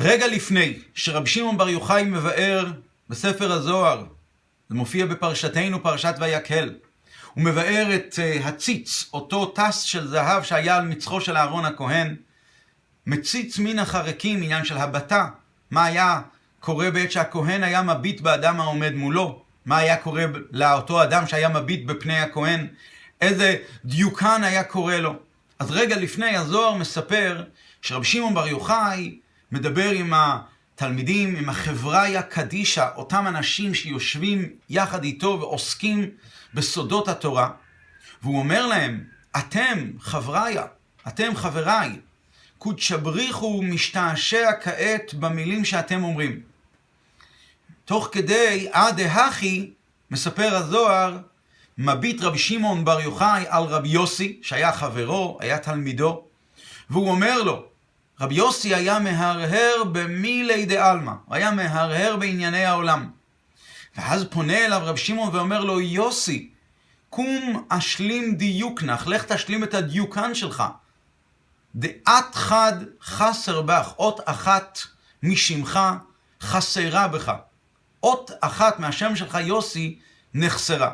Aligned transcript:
רגע 0.00 0.26
לפני 0.26 0.78
שרבי 0.94 1.30
שמעון 1.30 1.58
בר 1.58 1.68
יוחאי 1.68 2.04
מבאר 2.04 2.66
בספר 3.08 3.52
הזוהר, 3.52 4.04
זה 4.68 4.74
מופיע 4.74 5.06
בפרשתנו, 5.06 5.82
פרשת 5.82 6.14
ויקהל, 6.20 6.74
הוא 7.34 7.44
מבאר 7.44 7.94
את 7.94 8.14
uh, 8.14 8.46
הציץ, 8.46 9.10
אותו 9.12 9.46
טס 9.46 9.80
של 9.80 10.08
זהב 10.08 10.42
שהיה 10.42 10.76
על 10.76 10.84
מצחו 10.84 11.20
של 11.20 11.36
אהרון 11.36 11.64
הכהן, 11.64 12.16
מציץ 13.06 13.58
מן 13.58 13.78
החרקים, 13.78 14.42
עניין 14.42 14.64
של 14.64 14.78
הבטה, 14.78 15.28
מה 15.70 15.84
היה 15.84 16.20
קורה 16.60 16.90
בעת 16.90 17.12
שהכהן 17.12 17.62
היה 17.62 17.82
מביט 17.82 18.20
באדם 18.20 18.60
העומד 18.60 18.94
מולו, 18.94 19.42
מה 19.66 19.78
היה 19.78 19.96
קורה 19.96 20.24
לאותו 20.50 21.02
אדם 21.02 21.26
שהיה 21.26 21.48
מביט 21.48 21.86
בפני 21.86 22.18
הכהן, 22.18 22.66
איזה 23.20 23.56
דיוקן 23.84 24.44
היה 24.44 24.64
קורה 24.64 24.98
לו. 24.98 25.14
אז 25.58 25.70
רגע 25.70 25.96
לפני 25.96 26.36
הזוהר 26.36 26.74
מספר 26.74 27.42
שרבי 27.82 28.04
שמעון 28.04 28.34
בר 28.34 28.46
יוחאי 28.46 29.18
מדבר 29.52 29.90
עם 29.90 30.12
התלמידים, 30.14 31.36
עם 31.36 31.48
החבריה 31.48 32.22
קדישא, 32.22 32.88
אותם 32.96 33.24
אנשים 33.26 33.74
שיושבים 33.74 34.50
יחד 34.70 35.04
איתו 35.04 35.38
ועוסקים 35.40 36.10
בסודות 36.54 37.08
התורה, 37.08 37.50
והוא 38.22 38.38
אומר 38.38 38.66
להם, 38.66 39.04
אתם 39.36 39.90
חבריה, 40.00 40.64
אתם 41.08 41.36
חבריי, 41.36 42.00
קודשבריחו 42.58 43.62
משתעשע 43.62 44.50
כעת 44.62 45.14
במילים 45.14 45.64
שאתם 45.64 46.04
אומרים. 46.04 46.40
תוך 47.84 48.08
כדי 48.12 48.68
עד 48.72 49.00
דהכי, 49.00 49.70
מספר 50.10 50.54
הזוהר, 50.56 51.18
מביט 51.78 52.22
רבי 52.22 52.38
שמעון 52.38 52.84
בר 52.84 53.00
יוחאי 53.00 53.44
על 53.48 53.62
רבי 53.62 53.88
יוסי, 53.88 54.40
שהיה 54.42 54.72
חברו, 54.72 55.38
היה 55.40 55.58
תלמידו, 55.58 56.24
והוא 56.90 57.10
אומר 57.10 57.42
לו, 57.42 57.66
רבי 58.20 58.34
יוסי 58.34 58.74
היה 58.74 58.98
מהרהר 58.98 59.84
במילי 59.92 60.66
דה 60.66 60.90
עלמא, 60.90 61.12
הוא 61.24 61.34
היה 61.34 61.50
מהרהר 61.50 62.16
בענייני 62.16 62.64
העולם. 62.64 63.10
ואז 63.96 64.24
פונה 64.30 64.66
אליו 64.66 64.80
רבי 64.84 64.98
שמעון 64.98 65.36
ואומר 65.36 65.64
לו, 65.64 65.80
יוסי, 65.80 66.50
קום 67.10 67.66
אשלים 67.68 68.34
דיוקנך, 68.34 69.06
לך 69.06 69.24
תשלים 69.24 69.64
את 69.64 69.74
הדיוקן 69.74 70.34
שלך. 70.34 70.64
דעת 71.74 72.34
חד 72.34 72.72
חסר 73.02 73.62
בך, 73.62 73.92
אות 73.98 74.20
אחת 74.24 74.78
משמך 75.22 75.80
חסרה 76.40 77.08
בך. 77.08 77.32
אות 78.02 78.30
אחת 78.40 78.78
מהשם 78.80 79.16
שלך 79.16 79.38
יוסי 79.44 79.98
נחסרה. 80.34 80.90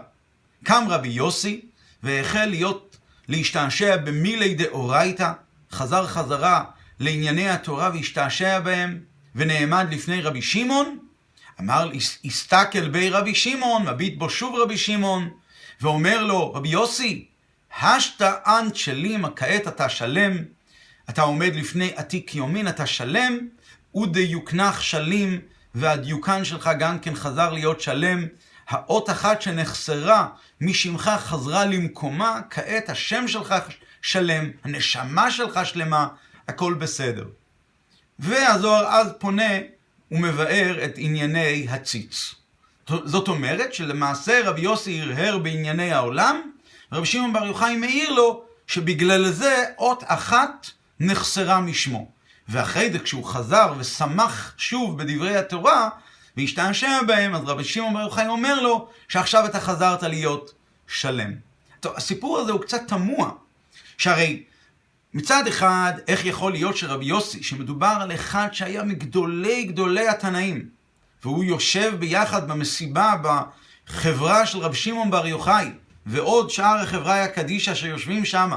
קם 0.65 0.85
רבי 0.89 1.09
יוסי 1.09 1.61
והחל 2.03 2.45
להיות, 2.45 2.97
להשתעשע 3.29 3.97
במילי 3.97 4.55
דאורייתא, 4.55 5.33
חזר 5.73 6.07
חזרה 6.07 6.65
לענייני 7.03 7.49
התורה 7.49 7.91
והשתעשע 7.95 8.61
בהם, 8.61 9.01
ונעמד 9.35 9.87
לפני 9.91 10.23
רבי 10.23 10.43
שמעון, 10.43 10.99
אמר, 11.61 11.91
הסתכל 12.25 12.89
בי 12.89 13.11
רבי 13.11 13.35
שמעון, 13.35 13.89
מביט 13.89 14.19
בו 14.19 14.31
שוב 14.31 14.57
רבי 14.57 14.79
שמעון, 14.79 15.31
ואומר 15.81 16.25
לו, 16.25 16.53
רבי 16.55 16.69
יוסי, 16.69 17.27
השתא 17.81 18.33
אנט 18.47 18.77
שלימה, 18.77 19.31
כעת 19.31 19.69
אתה 19.69 19.89
שלם, 19.89 20.37
אתה 21.11 21.23
עומד 21.23 21.55
לפני 21.55 21.93
עתיק 21.97 22.35
יומין, 22.35 22.69
אתה 22.69 22.87
שלם, 22.87 23.39
ודיוקנך 23.95 24.83
שלים, 24.83 25.41
והדיוקן 25.75 26.45
שלך 26.45 26.71
גם 26.79 26.99
כן 26.99 27.15
חזר 27.15 27.53
להיות 27.53 27.81
שלם. 27.81 28.27
האות 28.69 29.11
אחת 29.11 29.43
שנחסרה 29.43 30.27
משמך 30.61 31.11
חזרה 31.19 31.65
למקומה, 31.65 32.41
כעת 32.51 32.89
השם 32.89 33.29
שלך 33.29 33.55
שלם, 34.03 34.51
הנשמה 34.65 35.31
שלך 35.31 35.61
שלמה, 35.65 36.09
הכל 36.49 36.75
בסדר. 36.75 37.25
והזוהר 38.19 38.87
אז 38.87 39.13
פונה 39.19 39.53
ומבאר 40.11 40.85
את 40.85 40.93
ענייני 40.97 41.67
הציץ. 41.71 42.35
זאת 42.89 43.29
אומרת 43.29 43.75
שלמעשה 43.75 44.41
רבי 44.45 44.61
יוסי 44.61 45.01
הרהר 45.01 45.39
בענייני 45.39 45.93
העולם, 45.93 46.43
ורבי 46.93 47.07
שמעון 47.07 47.33
בר 47.33 47.47
יוחאי 47.47 47.77
מעיר 47.77 48.11
לו 48.11 48.45
שבגלל 48.67 49.31
זה 49.31 49.65
אות 49.79 50.03
אחת 50.07 50.71
נחסרה 51.01 51.61
משמו. 51.61 52.09
ואחרי 52.49 52.93
זה 52.93 52.99
כשהוא 52.99 53.25
חזר 53.25 53.75
ושמח 53.79 54.55
שוב 54.57 55.03
בדברי 55.03 55.37
התורה, 55.37 55.89
והשתעשע 56.37 57.03
בהם, 57.07 57.35
אז 57.35 57.43
רבי 57.45 57.65
שמעון 57.65 57.95
בר 57.95 58.01
יוחאי 58.01 58.27
אומר 58.27 58.61
לו 58.61 58.89
שעכשיו 59.09 59.47
אתה 59.47 59.61
חזרת 59.61 60.03
להיות 60.03 60.55
שלם. 60.87 61.33
טוב, 61.81 61.93
הסיפור 61.97 62.39
הזה 62.39 62.53
הוא 62.53 62.61
קצת 62.61 62.83
תמוה, 62.89 63.31
שהרי 63.99 64.43
מצד 65.15 65.47
אחד, 65.47 65.93
איך 66.09 66.25
יכול 66.25 66.53
להיות 66.53 66.77
שרבי 66.77 67.05
יוסי, 67.05 67.43
שמדובר 67.43 67.97
על 68.01 68.15
אחד 68.15 68.49
שהיה 68.53 68.83
מגדולי 68.83 69.65
גדולי 69.65 70.09
התנאים, 70.09 70.69
והוא 71.23 71.45
יושב 71.45 71.95
ביחד 71.99 72.49
במסיבה, 72.49 73.15
בחברה 73.23 74.47
של 74.47 74.59
רבי 74.59 74.77
שמעון 74.77 75.11
בר 75.11 75.27
יוחאי, 75.27 75.71
ועוד 76.07 76.51
שאר 76.51 76.77
החברה 76.83 77.25
הקדישא 77.25 77.75
שיושבים 77.75 78.25
שם, 78.25 78.51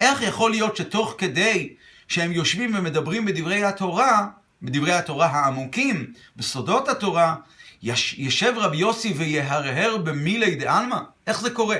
איך 0.00 0.22
יכול 0.22 0.50
להיות 0.50 0.76
שתוך 0.76 1.14
כדי 1.18 1.74
שהם 2.08 2.32
יושבים 2.32 2.74
ומדברים 2.74 3.24
בדברי 3.24 3.64
התורה, 3.64 4.26
בדברי 4.62 4.92
התורה 4.92 5.26
העמוקים, 5.26 6.12
בסודות 6.36 6.88
התורה, 6.88 7.34
יש, 7.82 8.14
ישב 8.18 8.52
רבי 8.56 8.76
יוסי 8.76 9.12
ויהרהר 9.12 9.96
במילי 9.96 10.54
דעלמא? 10.54 10.98
איך 11.26 11.40
זה 11.40 11.50
קורה? 11.50 11.76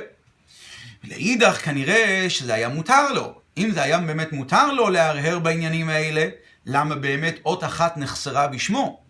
לאידך 1.05 1.65
כנראה 1.65 2.27
שזה 2.29 2.55
היה 2.55 2.69
מותר 2.69 3.13
לו. 3.13 3.44
אם 3.59 3.71
זה 3.71 3.83
היה 3.83 3.99
באמת 3.99 4.33
מותר 4.33 4.73
לו 4.73 4.91
להרהר 4.91 5.39
בעניינים 5.39 5.89
האלה, 5.89 6.29
למה 6.67 6.95
באמת 6.95 7.35
אות 7.45 7.65
אחת 7.65 7.97
נחסרה 7.97 8.49
בשמו? 8.49 9.01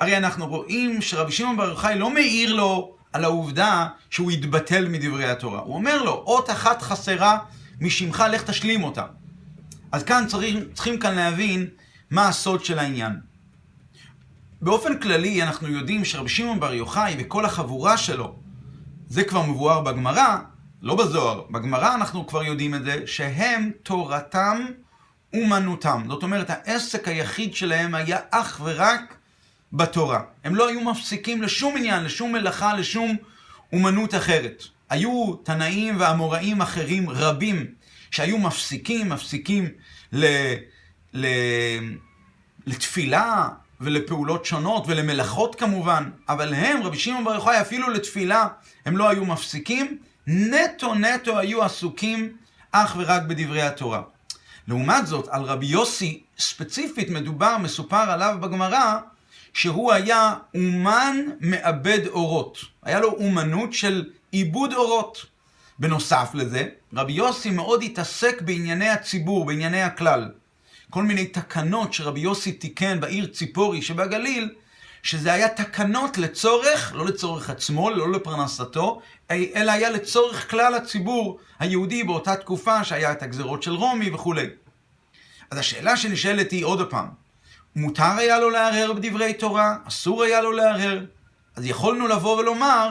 הרי 0.00 0.16
אנחנו 0.16 0.46
רואים 0.46 1.02
שרבי 1.02 1.32
שמעון 1.32 1.56
בר 1.56 1.68
יוחאי 1.68 1.98
לא 1.98 2.10
מעיר 2.10 2.52
לו 2.52 2.94
על 3.12 3.24
העובדה 3.24 3.86
שהוא 4.10 4.30
התבטל 4.30 4.88
מדברי 4.88 5.30
התורה. 5.30 5.60
הוא 5.60 5.74
אומר 5.74 6.02
לו, 6.02 6.12
אות 6.12 6.50
אחת 6.50 6.82
חסרה 6.82 7.38
משמך, 7.80 8.24
לך 8.32 8.42
תשלים 8.42 8.84
אותה. 8.84 9.04
אז 9.92 10.02
כאן 10.02 10.24
צריכים, 10.28 10.64
צריכים 10.74 10.98
כאן 10.98 11.14
להבין 11.14 11.66
מה 12.10 12.28
הסוד 12.28 12.64
של 12.64 12.78
העניין. 12.78 13.20
באופן 14.62 14.98
כללי 14.98 15.42
אנחנו 15.42 15.68
יודעים 15.68 16.04
שרבי 16.04 16.28
שמעון 16.28 16.60
בר 16.60 16.74
יוחאי 16.74 17.16
וכל 17.18 17.44
החבורה 17.44 17.96
שלו, 17.96 18.34
זה 19.08 19.24
כבר 19.24 19.42
מבואר 19.42 19.80
בגמרא, 19.80 20.36
לא 20.84 20.94
בזוהר, 20.94 21.42
בגמרא 21.50 21.94
אנחנו 21.94 22.26
כבר 22.26 22.42
יודעים 22.42 22.74
את 22.74 22.84
זה, 22.84 23.02
שהם 23.06 23.70
תורתם 23.82 24.66
אומנותם. 25.34 26.02
זאת 26.08 26.22
אומרת, 26.22 26.50
העסק 26.50 27.08
היחיד 27.08 27.54
שלהם 27.54 27.94
היה 27.94 28.18
אך 28.30 28.60
ורק 28.64 29.14
בתורה. 29.72 30.22
הם 30.44 30.54
לא 30.54 30.68
היו 30.68 30.80
מפסיקים 30.80 31.42
לשום 31.42 31.76
עניין, 31.76 32.04
לשום 32.04 32.32
מלאכה, 32.32 32.74
לשום 32.74 33.16
אומנות 33.72 34.14
אחרת. 34.14 34.62
היו 34.90 35.34
תנאים 35.34 35.96
ואמוראים 35.98 36.60
אחרים 36.60 37.10
רבים 37.10 37.66
שהיו 38.10 38.38
מפסיקים, 38.38 39.08
מפסיקים 39.08 39.68
ל, 40.12 40.26
ל, 41.14 41.26
לתפילה 42.66 43.48
ולפעולות 43.80 44.44
שונות 44.44 44.84
ולמלאכות 44.86 45.54
כמובן, 45.54 46.10
אבל 46.28 46.54
הם, 46.54 46.82
רבי 46.82 46.98
שמעון 46.98 47.24
בר 47.24 47.34
יוחאי, 47.34 47.60
אפילו 47.60 47.90
לתפילה 47.90 48.48
הם 48.86 48.96
לא 48.96 49.08
היו 49.08 49.24
מפסיקים, 49.24 49.98
נטו 50.26 50.94
נטו 50.94 51.38
היו 51.38 51.62
עסוקים 51.64 52.36
אך 52.72 52.96
ורק 52.98 53.22
בדברי 53.22 53.62
התורה. 53.62 54.02
לעומת 54.68 55.06
זאת, 55.06 55.28
על 55.28 55.42
רבי 55.42 55.66
יוסי 55.66 56.22
ספציפית 56.38 57.10
מדובר, 57.10 57.58
מסופר 57.58 58.10
עליו 58.10 58.36
בגמרא, 58.40 58.98
שהוא 59.52 59.92
היה 59.92 60.34
אומן 60.54 61.16
מעבד 61.40 62.06
אורות. 62.06 62.58
היה 62.82 63.00
לו 63.00 63.12
אומנות 63.12 63.72
של 63.72 64.04
עיבוד 64.30 64.72
אורות. 64.72 65.26
בנוסף 65.78 66.30
לזה, 66.34 66.68
רבי 66.94 67.12
יוסי 67.12 67.50
מאוד 67.50 67.82
התעסק 67.82 68.42
בענייני 68.42 68.88
הציבור, 68.88 69.44
בענייני 69.44 69.82
הכלל. 69.82 70.30
כל 70.90 71.02
מיני 71.02 71.26
תקנות 71.26 71.92
שרבי 71.92 72.20
יוסי 72.20 72.52
תיקן 72.52 73.00
בעיר 73.00 73.26
ציפורי 73.26 73.82
שבגליל, 73.82 74.50
שזה 75.04 75.32
היה 75.32 75.48
תקנות 75.48 76.18
לצורך, 76.18 76.92
לא 76.94 77.06
לצורך 77.06 77.50
עצמו, 77.50 77.90
לא 77.90 78.12
לפרנסתו, 78.12 79.00
אלא 79.30 79.72
היה 79.72 79.90
לצורך 79.90 80.50
כלל 80.50 80.74
הציבור 80.74 81.38
היהודי 81.58 82.04
באותה 82.04 82.36
תקופה 82.36 82.84
שהיה 82.84 83.12
את 83.12 83.22
הגזרות 83.22 83.62
של 83.62 83.72
רומי 83.72 84.10
וכולי. 84.10 84.46
אז 85.50 85.58
השאלה 85.58 85.96
שנשאלת 85.96 86.50
היא 86.50 86.64
עוד 86.64 86.90
פעם, 86.90 87.08
מותר 87.76 88.12
היה 88.18 88.40
לו 88.40 88.50
להרהר 88.50 88.92
בדברי 88.92 89.34
תורה? 89.34 89.76
אסור 89.88 90.22
היה 90.22 90.40
לו 90.40 90.52
להרהר? 90.52 91.04
אז 91.56 91.66
יכולנו 91.66 92.08
לבוא 92.08 92.38
ולומר 92.38 92.88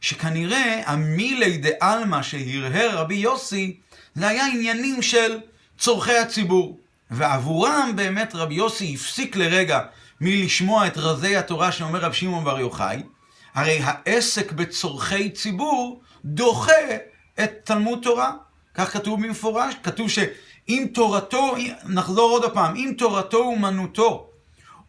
שכנראה 0.00 0.82
המילי 0.86 1.58
דה 1.58 1.70
עלמא 1.80 2.22
שהרהר 2.22 2.98
רבי 2.98 3.14
יוסי 3.14 3.80
זה 4.14 4.28
היה 4.28 4.46
עניינים 4.46 5.02
של 5.02 5.38
צורכי 5.78 6.18
הציבור. 6.18 6.80
ועבורם 7.10 7.92
באמת 7.94 8.34
רבי 8.34 8.54
יוסי 8.54 8.94
הפסיק 8.94 9.36
לרגע 9.36 9.80
מלשמוע 10.20 10.86
את 10.86 10.98
רזי 10.98 11.36
התורה 11.36 11.72
שאומר 11.72 12.00
רב 12.00 12.12
שמעון 12.12 12.44
בר 12.44 12.58
יוחאי, 12.58 13.02
הרי 13.54 13.80
העסק 13.82 14.52
בצורכי 14.52 15.30
ציבור 15.30 16.00
דוחה 16.24 16.72
את 17.44 17.50
תלמוד 17.64 17.98
תורה. 18.02 18.32
כך 18.74 18.92
כתוב 18.92 19.22
במפורש, 19.22 19.74
כתוב 19.82 20.10
שאם 20.10 20.86
תורתו, 20.94 21.54
נחזור 21.88 22.30
עוד 22.30 22.52
פעם, 22.52 22.76
אם 22.76 22.94
תורתו 22.98 23.38
אומנותו 23.38 24.30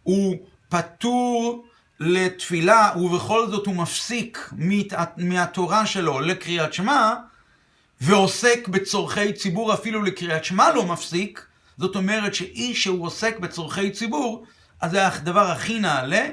הוא 0.03 0.35
פטור 0.69 1.65
לתפילה, 1.99 2.91
ובכל 2.95 3.47
זאת 3.47 3.65
הוא 3.65 3.75
מפסיק 3.75 4.49
מהתורה 5.17 5.85
שלו 5.85 6.19
לקריאת 6.19 6.73
שמע, 6.73 7.13
ועוסק 8.01 8.67
בצורכי 8.67 9.33
ציבור, 9.33 9.73
אפילו 9.73 10.03
לקריאת 10.03 10.45
שמע 10.45 10.73
לא 10.73 10.85
מפסיק, 10.85 11.45
זאת 11.77 11.95
אומרת 11.95 12.35
שאיש 12.35 12.83
שהוא 12.83 13.05
עוסק 13.05 13.39
בצורכי 13.39 13.91
ציבור, 13.91 14.45
אז 14.81 14.91
זה 14.91 15.07
הדבר 15.07 15.51
הכי 15.51 15.79
נעלה, 15.79 16.27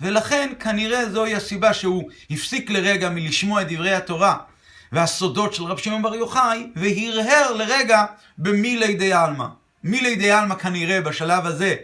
ולכן 0.00 0.52
כנראה 0.60 1.10
זוהי 1.10 1.34
הסיבה 1.34 1.74
שהוא 1.74 2.10
הפסיק 2.30 2.70
לרגע 2.70 3.10
מלשמוע 3.10 3.62
את 3.62 3.72
דברי 3.72 3.94
התורה 3.94 4.36
והסודות 4.92 5.54
של 5.54 5.62
רב 5.62 5.78
שמעון 5.78 6.02
בר 6.02 6.14
יוחאי, 6.14 6.70
והרהר 6.76 7.52
לרגע 7.52 8.04
במילי 8.38 8.94
די 8.94 9.12
עלמא. 9.12 9.46
מילי 9.84 10.16
די 10.16 10.30
עלמא 10.30 10.54
כנראה 10.54 11.00
בשלב 11.00 11.46
הזה, 11.46 11.76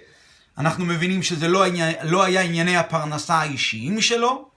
אנחנו 0.58 0.84
מבינים 0.84 1.22
שזה 1.22 1.48
לא, 1.48 1.64
עניין, 1.66 1.94
לא 2.02 2.24
היה 2.24 2.40
ענייני 2.40 2.76
הפרנסה 2.76 3.34
האישיים 3.34 4.00
שלו, 4.00 4.48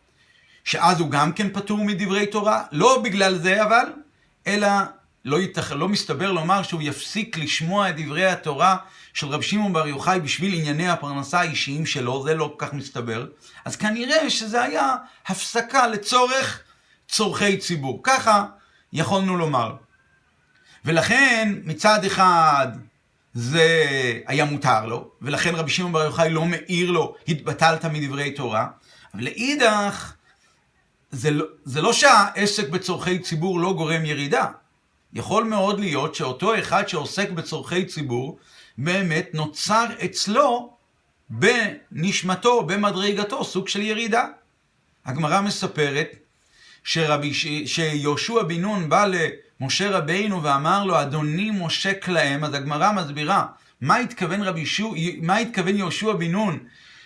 שאז 0.64 1.00
הוא 1.00 1.12
גם 1.12 1.32
כן 1.32 1.50
פטור 1.54 1.78
מדברי 1.78 2.26
תורה, 2.26 2.64
לא 2.72 3.02
בגלל 3.04 3.38
זה 3.38 3.64
אבל, 3.64 3.86
אלא 4.48 4.68
לא, 5.26 5.42
יתכ... 5.42 5.72
לא 5.72 5.90
מסתבר 5.90 6.32
לומר 6.32 6.64
שהוא 6.64 6.82
יפסיק 6.82 7.38
לשמוע 7.38 7.90
את 7.90 7.96
דברי 7.98 8.26
התורה 8.26 8.78
של 9.14 9.28
רב 9.28 9.42
שמעון 9.42 9.74
בר 9.74 9.88
יוחאי 9.88 10.20
בשביל 10.20 10.54
ענייני 10.54 10.90
הפרנסה 10.90 11.40
האישיים 11.40 11.86
שלו, 11.86 12.24
זה 12.24 12.34
לא 12.34 12.56
כל 12.58 12.66
כך 12.66 12.74
מסתבר. 12.74 13.26
אז 13.66 13.76
כנראה 13.76 14.30
שזה 14.30 14.62
היה 14.62 14.96
הפסקה 15.28 15.88
לצורך 15.88 16.64
צורכי 17.08 17.58
ציבור. 17.58 18.00
ככה 18.04 18.46
יכולנו 18.94 19.38
לומר. 19.38 19.76
ולכן 20.86 21.54
מצד 21.64 22.06
אחד 22.06 22.68
זה 23.34 23.84
היה 24.28 24.46
מותר 24.46 24.86
לו, 24.86 25.12
ולכן 25.22 25.56
רבי 25.56 25.72
שמעון 25.72 25.92
בר 25.92 26.04
יוחאי 26.04 26.30
לא 26.30 26.46
מעיר 26.46 26.92
לו, 26.92 27.16
התבטלת 27.28 27.86
מדברי 27.86 28.32
תורה, 28.32 28.68
אבל 29.14 29.24
לאידך, 29.24 30.14
זה 31.12 31.32
לא, 31.32 31.46
זה 31.66 31.82
לא 31.82 31.94
שהעסק 31.94 32.70
בצורכי 32.70 33.20
ציבור 33.20 33.60
לא 33.60 33.74
גורם 33.74 34.06
ירידה. 34.06 34.46
יכול 35.14 35.44
מאוד 35.44 35.80
להיות 35.80 36.16
שאותו 36.16 36.60
אחד 36.60 36.88
שעוסק 36.88 37.30
בצורכי 37.30 37.86
ציבור, 37.86 38.40
באמת 38.78 39.30
נוצר 39.34 39.86
אצלו 40.06 40.74
בנשמתו, 41.30 42.64
במדרגתו, 42.64 43.44
סוג 43.44 43.68
של 43.68 43.82
ירידה. 43.82 44.26
הגמרא 45.06 45.42
מספרת 45.42 46.16
שרבי, 46.84 47.34
שיהושע 47.66 48.44
בן 48.44 48.62
נון 48.62 48.90
בא 48.90 49.08
למשה 49.62 49.90
רבינו 49.90 50.44
ואמר 50.44 50.84
לו, 50.84 51.02
אדוני 51.02 51.52
מושק 51.52 52.08
להם, 52.08 52.44
אז 52.44 52.54
הגמרא 52.54 52.92
מסבירה, 52.92 53.46
מה 53.82 53.96
התכוון, 53.96 54.42
רבי 54.42 54.66
שו, 54.66 54.94
מה 55.22 55.38
התכוון 55.38 55.76
יהושע 55.76 56.14
בן 56.14 56.32
נון 56.32 56.60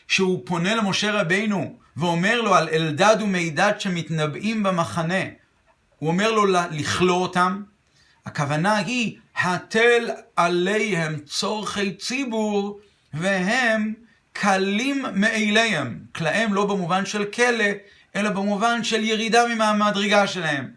שהוא 0.07 0.41
פונה 0.45 0.75
למשה 0.75 1.11
רבינו 1.11 1.75
ואומר 1.97 2.41
לו 2.41 2.55
על 2.55 2.69
אלדד 2.69 3.15
ומידד 3.21 3.73
שמתנבאים 3.79 4.63
במחנה, 4.63 5.23
הוא 5.99 6.09
אומר 6.09 6.31
לו 6.31 6.45
לכלוא 6.71 7.21
אותם, 7.21 7.63
הכוונה 8.25 8.77
היא, 8.77 9.17
התל 9.41 10.09
עליהם 10.35 11.19
צורכי 11.25 11.93
ציבור, 11.93 12.79
והם 13.13 13.93
קלים 14.33 15.05
מאליהם. 15.13 15.99
כלהם 16.15 16.53
לא 16.53 16.65
במובן 16.65 17.05
של 17.05 17.25
כלא, 17.25 17.65
אלא 18.15 18.29
במובן 18.29 18.83
של 18.83 19.03
ירידה 19.03 19.55
מהמדרגה 19.55 20.27
שלהם. 20.27 20.69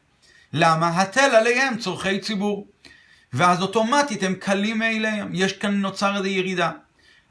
למה? 0.52 1.02
התל 1.02 1.20
עליהם 1.20 1.78
צורכי 1.78 2.18
ציבור. 2.18 2.66
ואז 3.32 3.62
אוטומטית 3.62 4.22
הם 4.22 4.34
קלים 4.34 4.78
מאליהם. 4.78 5.28
יש 5.32 5.52
כאן 5.52 5.74
נוצר 5.80 6.16
איזו 6.16 6.26
ירידה. 6.26 6.70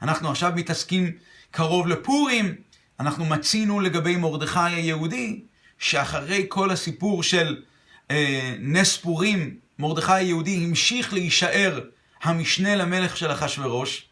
אנחנו 0.02 0.30
עכשיו 0.30 0.52
מתעסקים 0.56 1.12
קרוב 1.50 1.86
לפורים, 1.86 2.54
אנחנו 3.00 3.24
מצינו 3.24 3.80
לגבי 3.80 4.16
מרדכי 4.16 4.58
היהודי, 4.58 5.40
שאחרי 5.78 6.46
כל 6.48 6.70
הסיפור 6.70 7.22
של 7.22 7.62
אה, 8.10 8.54
נס 8.58 8.96
פורים, 8.96 9.56
מרדכי 9.78 10.12
היהודי 10.12 10.64
המשיך 10.64 11.12
להישאר 11.12 11.80
המשנה 12.22 12.76
למלך 12.76 13.16
של 13.16 13.32
אחשורוש, 13.32 14.08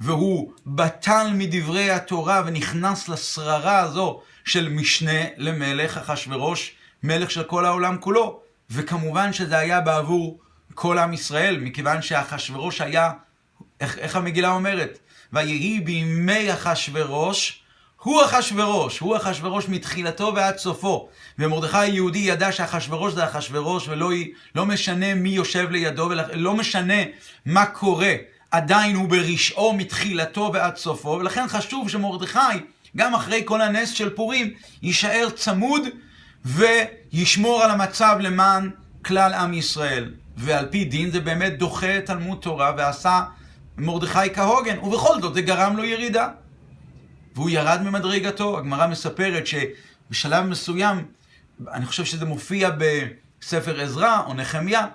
והוא 0.00 0.52
בטל 0.66 1.26
מדברי 1.34 1.90
התורה 1.90 2.42
ונכנס 2.46 3.08
לשררה 3.08 3.78
הזו 3.78 4.20
של 4.44 4.68
משנה 4.68 5.20
למלך 5.36 5.96
אחשורוש, 5.96 6.72
מלך 7.02 7.30
של 7.30 7.42
כל 7.42 7.64
העולם 7.64 7.96
כולו. 8.00 8.40
וכמובן 8.70 9.32
שזה 9.32 9.58
היה 9.58 9.80
בעבור 9.80 10.38
כל 10.74 10.98
עם 10.98 11.12
ישראל, 11.12 11.58
מכיוון 11.60 12.02
שאחשורוש 12.02 12.80
היה, 12.80 13.12
איך, 13.80 13.98
איך 13.98 14.16
המגילה 14.16 14.50
אומרת? 14.50 14.98
ויהי 15.32 15.80
בימי 15.80 16.52
אחשורוש, 16.52 17.62
הוא 18.02 18.24
אחשורוש, 18.24 18.98
הוא 18.98 19.16
אחשורוש 19.16 19.68
מתחילתו 19.68 20.32
ועד 20.34 20.58
סופו. 20.58 21.08
ומרדכי 21.38 21.78
היהודי 21.78 22.18
ידע 22.18 22.52
שאחשורוש 22.52 23.14
זה 23.14 23.24
אחשורוש, 23.24 23.88
ולא 23.88 24.10
לא 24.54 24.66
משנה 24.66 25.14
מי 25.14 25.28
יושב 25.28 25.70
לידו, 25.70 26.10
ולא 26.10 26.54
משנה 26.54 27.02
מה 27.46 27.66
קורה, 27.66 28.14
עדיין 28.50 28.96
הוא 28.96 29.08
ברשעו 29.08 29.72
מתחילתו 29.72 30.50
ועד 30.54 30.76
סופו, 30.76 31.08
ולכן 31.08 31.48
חשוב 31.48 31.88
שמרדכי, 31.88 32.38
גם 32.96 33.14
אחרי 33.14 33.42
כל 33.44 33.60
הנס 33.60 33.90
של 33.90 34.10
פורים, 34.10 34.50
יישאר 34.82 35.28
צמוד 35.30 35.82
וישמור 36.44 37.62
על 37.62 37.70
המצב 37.70 38.16
למען 38.20 38.70
כלל 39.04 39.32
עם 39.34 39.54
ישראל. 39.54 40.12
ועל 40.36 40.66
פי 40.70 40.84
דין 40.84 41.10
זה 41.10 41.20
באמת 41.20 41.58
דוחה 41.58 42.00
תלמוד 42.06 42.38
תורה 42.38 42.72
ועשה 42.76 43.22
מרדכי 43.78 44.34
כהוגן, 44.34 44.78
ובכל 44.78 45.20
זאת 45.20 45.34
זה 45.34 45.42
גרם 45.42 45.76
לו 45.76 45.84
ירידה. 45.84 46.28
והוא 47.38 47.50
ירד 47.50 47.82
ממדרגתו. 47.82 48.58
הגמרא 48.58 48.86
מספרת 48.86 49.44
שבשלב 49.46 50.44
מסוים, 50.44 51.04
אני 51.72 51.86
חושב 51.86 52.04
שזה 52.04 52.24
מופיע 52.24 52.70
בספר 52.78 53.80
עזרא 53.80 54.22
או 54.26 54.34
נחמיה, 54.34 54.86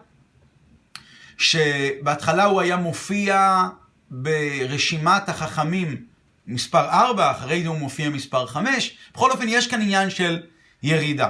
שבהתחלה 1.37 2.43
הוא 2.43 2.61
היה 2.61 2.77
מופיע 2.77 3.63
ברשימת 4.11 5.29
החכמים 5.29 6.05
מספר 6.47 6.89
4, 6.89 7.31
אחרי 7.31 7.63
זה 7.63 7.69
הוא 7.69 7.77
מופיע 7.77 8.09
מספר 8.09 8.45
5. 8.47 8.97
בכל 9.13 9.31
אופן, 9.31 9.45
יש 9.47 9.67
כאן 9.67 9.81
עניין 9.81 10.09
של 10.09 10.41
ירידה. 10.83 11.29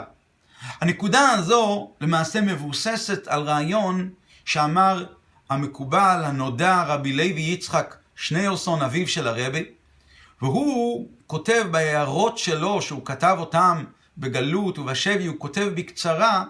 הנקודה 0.81 1.29
הזו 1.29 1.91
למעשה 2.01 2.41
מבוססת 2.41 3.27
על 3.27 3.41
רעיון 3.41 4.09
שאמר 4.45 5.05
המקובל, 5.49 6.21
הנודע, 6.25 6.83
רבי 6.87 7.13
לוי 7.13 7.41
יצחק 7.41 7.95
שניאורסון, 8.15 8.81
אביו 8.81 9.07
של 9.07 9.27
הרבי, 9.27 9.65
והוא 10.43 11.07
כותב 11.27 11.63
בהערות 11.71 12.37
שלו, 12.37 12.81
שהוא 12.81 13.05
כתב 13.05 13.35
אותם 13.39 13.83
בגלות 14.17 14.79
ובשבי, 14.79 15.25
הוא 15.25 15.35
כותב 15.39 15.71
בקצרה 15.75 16.43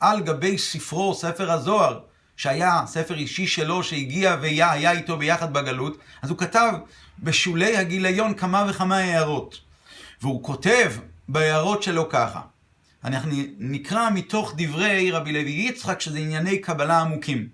על 0.00 0.20
גבי 0.20 0.58
ספרו, 0.58 1.14
ספר 1.14 1.50
הזוהר, 1.50 2.00
שהיה 2.36 2.82
ספר 2.86 3.14
אישי 3.14 3.46
שלו, 3.46 3.82
שהגיע 3.82 4.36
והיה 4.40 4.90
איתו 4.90 5.16
ביחד 5.16 5.52
בגלות, 5.52 5.98
אז 6.22 6.30
הוא 6.30 6.38
כתב 6.38 6.72
בשולי 7.18 7.76
הגיליון 7.76 8.34
כמה 8.34 8.66
וכמה 8.68 8.96
הערות. 8.96 9.60
והוא 10.22 10.42
כותב 10.42 10.92
בהערות 11.28 11.82
שלו 11.82 12.08
ככה, 12.08 12.40
אנחנו 13.04 13.32
נקרא 13.58 14.10
מתוך 14.10 14.54
דברי 14.56 15.10
רבי 15.10 15.32
לוי 15.32 15.50
יצחק, 15.50 16.00
שזה 16.00 16.18
ענייני 16.18 16.58
קבלה 16.58 17.00
עמוקים. 17.00 17.48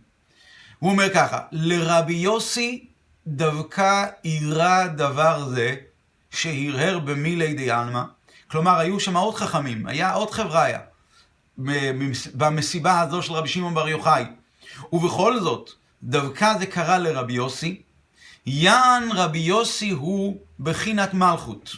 הוא 0.79 0.91
אומר 0.91 1.15
ככה, 1.15 1.41
לרבי 1.53 2.15
יוסי 2.15 2.87
דווקא 3.27 4.07
אירע 4.25 4.87
דבר 4.87 5.49
זה, 5.49 5.77
שהרהר 6.31 6.99
במילי 6.99 7.55
די 7.55 7.71
עלמא. 7.71 8.03
כלומר, 8.51 8.79
היו 8.79 9.01
שם 9.01 9.17
עוד 9.17 9.35
חכמים, 9.35 9.87
היה 9.87 10.13
עוד 10.13 10.31
חבריה 10.31 10.81
במסיבה 12.35 13.01
הזו 13.01 13.23
של 13.23 13.33
רבי 13.33 13.49
שמעון 13.49 13.75
בר 13.75 13.89
יוחאי. 13.89 14.25
ובכל 14.93 15.41
זאת, 15.41 15.71
דווקא 16.03 16.59
זה 16.59 16.67
קרה 16.67 16.99
לרבי 16.99 17.33
יוסי. 17.33 17.83
יען 18.47 19.13
רבי 19.13 19.39
יוסי 19.39 19.91
הוא 19.91 20.41
בחינת 20.61 21.15
מלכות. 21.15 21.71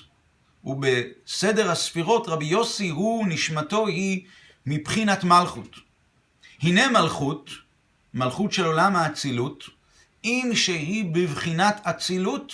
ובסדר 0.65 1.71
הספירות 1.71 2.29
רבי 2.29 2.45
יוסי 2.45 2.89
הוא, 2.89 3.27
נשמתו 3.29 3.87
היא 3.87 4.27
מבחינת 4.67 5.25
מלכות. 5.25 5.77
הנה 6.63 6.89
מלכות, 6.89 7.51
מלכות 8.15 8.53
של 8.53 8.65
עולם 8.65 8.97
האצילות, 8.97 9.65
אם 10.29 10.51
שהיא 10.55 11.05
בבחינת 11.13 11.81
אצילות, 11.85 12.53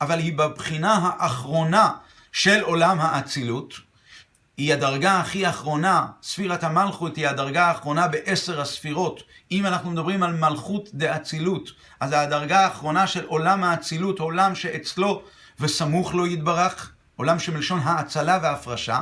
אבל 0.00 0.18
היא 0.18 0.38
בבחינה 0.38 0.92
האחרונה 0.92 1.90
של 2.32 2.60
עולם 2.60 3.00
האצילות. 3.00 3.74
היא 4.56 4.74
הדרגה 4.74 5.20
הכי 5.20 5.48
אחרונה, 5.48 6.06
ספירת 6.22 6.64
המלכות 6.64 7.16
היא 7.16 7.28
הדרגה 7.28 7.66
האחרונה 7.66 8.08
בעשר 8.08 8.60
הספירות. 8.60 9.22
אם 9.52 9.66
אנחנו 9.66 9.90
מדברים 9.90 10.22
על 10.22 10.36
מלכות 10.36 10.88
דאצילות, 10.94 11.70
אז 12.00 12.12
הדרגה 12.12 12.60
האחרונה 12.60 13.06
של 13.06 13.24
עולם 13.24 13.64
האצילות, 13.64 14.18
עולם 14.18 14.54
שאצלו 14.54 15.22
וסמוך 15.60 16.14
לו 16.14 16.26
יתברך, 16.26 16.92
עולם 17.16 17.38
שמלשון 17.38 17.80
האצלה 17.84 18.38
והפרשה. 18.42 19.00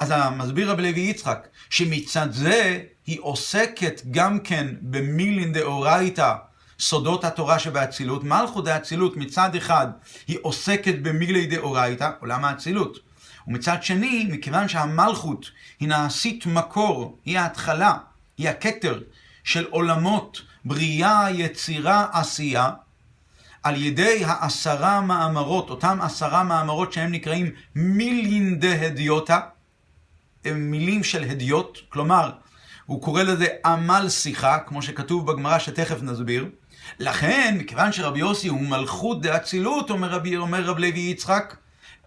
אז 0.00 0.10
המסביר 0.10 0.70
רבי 0.70 0.82
לוי 0.82 1.00
יצחק, 1.00 1.48
שמצד 1.70 2.32
זה 2.32 2.82
היא 3.06 3.18
עוסקת 3.22 4.00
גם 4.10 4.40
כן 4.40 4.66
במילין 4.80 5.52
דאורייתא 5.52 6.34
סודות 6.80 7.24
התורה 7.24 7.58
שבאצילות. 7.58 8.24
מלכות 8.24 8.64
דאצילות 8.64 9.16
מצד 9.16 9.54
אחד 9.54 9.86
היא 10.26 10.38
עוסקת 10.42 10.94
במילי 11.02 11.46
דאורייתא, 11.46 12.10
עולם 12.20 12.44
האצילות. 12.44 12.98
ומצד 13.46 13.82
שני, 13.82 14.28
מכיוון 14.30 14.68
שהמלכות 14.68 15.50
היא 15.80 15.88
נעשית 15.88 16.46
מקור, 16.46 17.18
היא 17.24 17.38
ההתחלה, 17.38 17.94
היא 18.38 18.48
הכתר 18.48 19.00
של 19.44 19.66
עולמות 19.70 20.42
בריאה, 20.64 21.30
יצירה, 21.30 22.06
עשייה, 22.12 22.70
על 23.62 23.82
ידי 23.82 24.24
העשרה 24.24 25.00
מאמרות, 25.00 25.70
אותם 25.70 25.98
עשרה 26.02 26.44
מאמרות 26.44 26.92
שהם 26.92 27.12
נקראים 27.12 27.50
מילין 27.74 28.60
דהדיוטה, 28.60 29.40
הם 30.44 30.70
מילים 30.70 31.04
של 31.04 31.22
הדיוט, 31.22 31.78
כלומר, 31.88 32.30
הוא 32.86 33.02
קורא 33.02 33.22
לזה 33.22 33.46
עמל 33.64 34.08
שיחה, 34.08 34.58
כמו 34.58 34.82
שכתוב 34.82 35.32
בגמרא 35.32 35.58
שתכף 35.58 36.02
נסביר. 36.02 36.48
לכן, 36.98 37.56
מכיוון 37.58 37.92
שרבי 37.92 38.18
יוסי 38.18 38.48
הוא 38.48 38.60
מלכות 38.60 39.22
דאצילות, 39.22 39.90
אומר 39.90 40.08
רבי, 40.08 40.36
אומר 40.36 40.64
רב 40.64 40.78
לוי 40.78 41.00
יצחק, 41.00 41.56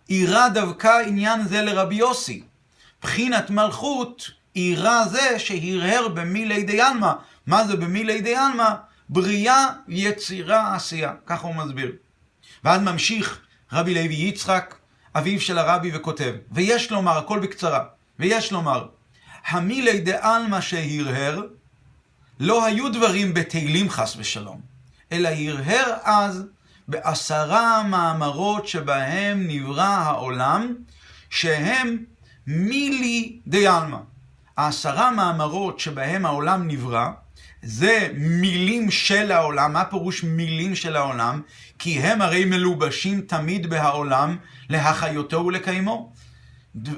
אירע 0.09 0.47
דווקא 0.47 1.01
עניין 1.07 1.47
זה 1.47 1.61
לרבי 1.61 1.95
יוסי. 1.95 2.43
בחינת 3.01 3.49
מלכות 3.49 4.31
אירע 4.55 5.07
זה 5.07 5.39
שהרהר 5.39 6.07
במילי 6.07 6.63
דיאלמא. 6.63 7.11
מה 7.47 7.67
זה 7.67 7.75
במילי 7.75 8.21
דיאלמא? 8.21 8.69
בריאה, 9.09 9.67
יצירה, 9.87 10.75
עשייה. 10.75 11.13
ככה 11.25 11.47
הוא 11.47 11.55
מסביר. 11.55 11.91
ואז 12.63 12.81
ממשיך 12.81 13.39
רבי 13.71 13.93
לוי 13.93 14.15
יצחק, 14.15 14.75
אביו 15.15 15.41
של 15.41 15.57
הרבי, 15.57 15.91
וכותב, 15.93 16.33
ויש 16.51 16.91
לומר, 16.91 17.17
הכל 17.17 17.39
בקצרה, 17.39 17.83
ויש 18.19 18.51
לומר, 18.51 18.87
המילי 19.47 19.99
דעלמא 19.99 20.61
שהרהר, 20.61 21.41
לא 22.39 22.65
היו 22.65 22.89
דברים 22.89 23.33
בתהילים 23.33 23.89
חס 23.89 24.15
ושלום, 24.17 24.61
אלא 25.13 25.29
הרהר 25.29 25.93
אז 26.03 26.43
בעשרה 26.87 27.83
מאמרות 27.83 28.67
שבהם 28.67 29.47
נברא 29.47 29.83
העולם, 29.83 30.73
שהם 31.29 31.97
מילי 32.47 33.39
דיאלמא. 33.47 33.97
העשרה 34.57 35.11
מאמרות 35.11 35.79
שבהם 35.79 36.25
העולם 36.25 36.67
נברא, 36.67 37.09
זה 37.63 38.09
מילים 38.17 38.91
של 38.91 39.31
העולם. 39.31 39.73
מה 39.73 39.85
פירוש 39.85 40.23
מילים 40.23 40.75
של 40.75 40.95
העולם? 40.95 41.41
כי 41.79 41.99
הם 41.99 42.21
הרי 42.21 42.45
מלובשים 42.45 43.21
תמיד 43.21 43.69
בהעולם 43.69 44.37
להחיותו 44.69 45.45
ולקיימו. 45.45 46.13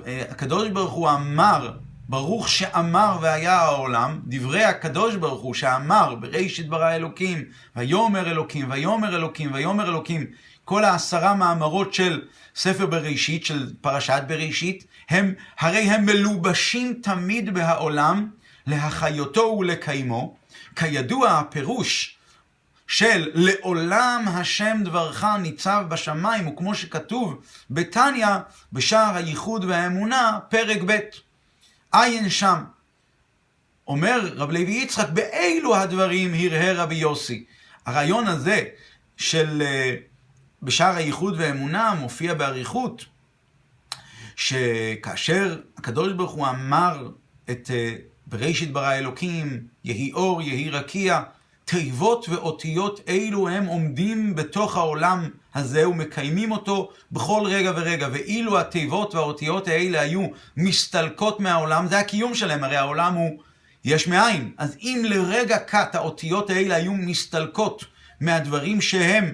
הקדוש 0.07 0.69
ברוך 0.69 0.93
הוא 0.93 1.09
אמר, 1.09 1.77
ברוך 2.09 2.49
שאמר 2.49 3.17
והיה 3.21 3.59
העולם, 3.59 4.19
דברי 4.25 4.63
הקדוש 4.63 5.15
ברוך 5.15 5.41
הוא 5.41 5.53
שאמר 5.53 6.15
בראשית 6.15 6.69
ברא 6.69 6.95
אלוקים, 6.95 7.45
ויאמר 7.75 8.31
אלוקים, 8.31 8.71
ויאמר 8.71 9.15
אלוקים, 9.15 9.53
ויאמר 9.53 9.89
אלוקים, 9.89 10.25
כל 10.65 10.83
העשרה 10.83 11.35
מאמרות 11.35 11.93
של 11.93 12.21
ספר 12.55 12.85
בראשית, 12.85 13.45
של 13.45 13.73
פרשת 13.81 14.23
בראשית, 14.27 14.87
הם, 15.09 15.33
הרי 15.59 15.79
הם 15.79 16.05
מלובשים 16.05 16.99
תמיד 17.03 17.53
בהעולם 17.53 18.29
להחיותו 18.67 19.41
ולקיימו. 19.59 20.35
כידוע, 20.75 21.29
הפירוש 21.29 22.17
של 22.87 23.31
לעולם 23.33 24.25
השם 24.27 24.77
דברך 24.83 25.23
ניצב 25.41 25.85
בשמיים, 25.89 26.47
וכמו 26.47 26.75
שכתוב 26.75 27.41
בתניא, 27.69 28.27
בשער 28.73 29.15
הייחוד 29.15 29.65
והאמונה, 29.65 30.39
פרק 30.49 30.81
ב', 30.85 30.99
עין 32.01 32.29
שם. 32.29 32.63
אומר 33.87 34.29
רב 34.35 34.51
לוי 34.51 34.73
יצחק, 34.73 35.09
באילו 35.09 35.75
הדברים 35.75 36.33
הרהר 36.33 36.79
רבי 36.79 36.95
יוסי. 36.95 37.45
הרעיון 37.85 38.27
הזה 38.27 38.63
של 39.17 39.61
אה, 39.61 39.95
בשער 40.61 40.95
הייחוד 40.95 41.35
והאמונה 41.37 41.93
מופיע 41.93 42.33
באריכות, 42.33 43.05
שכאשר 44.35 45.61
הקדוש 45.77 46.13
ברוך 46.13 46.31
הוא 46.31 46.47
אמר 46.47 47.09
את 47.49 47.71
אה, 47.73 47.95
בראשית 48.27 48.71
ברא 48.71 48.93
אלוקים, 48.93 49.67
יהי 49.83 50.13
אור, 50.13 50.41
יהי 50.41 50.69
רקיע, 50.69 51.21
תיבות 51.65 52.29
ואותיות 52.29 52.99
אלו 53.07 53.49
הם 53.49 53.65
עומדים 53.65 54.35
בתוך 54.35 54.77
העולם 54.77 55.29
הזה 55.55 55.89
ומקיימים 55.89 56.51
אותו 56.51 56.89
בכל 57.11 57.41
רגע 57.45 57.71
ורגע. 57.75 58.07
ואילו 58.11 58.59
התיבות 58.59 59.15
והאותיות 59.15 59.67
האלה 59.67 60.01
היו 60.01 60.27
מסתלקות 60.57 61.39
מהעולם, 61.39 61.87
זה 61.87 61.99
הקיום 61.99 62.33
שלהם, 62.33 62.63
הרי 62.63 62.77
העולם 62.77 63.13
הוא 63.13 63.39
יש 63.85 64.07
מאין. 64.07 64.51
אז 64.57 64.77
אם 64.81 65.01
לרגע 65.05 65.57
קט 65.57 65.95
האותיות 65.95 66.49
האלה 66.49 66.75
היו 66.75 66.93
מסתלקות 66.93 67.85
מהדברים 68.21 68.81
שהם 68.81 69.33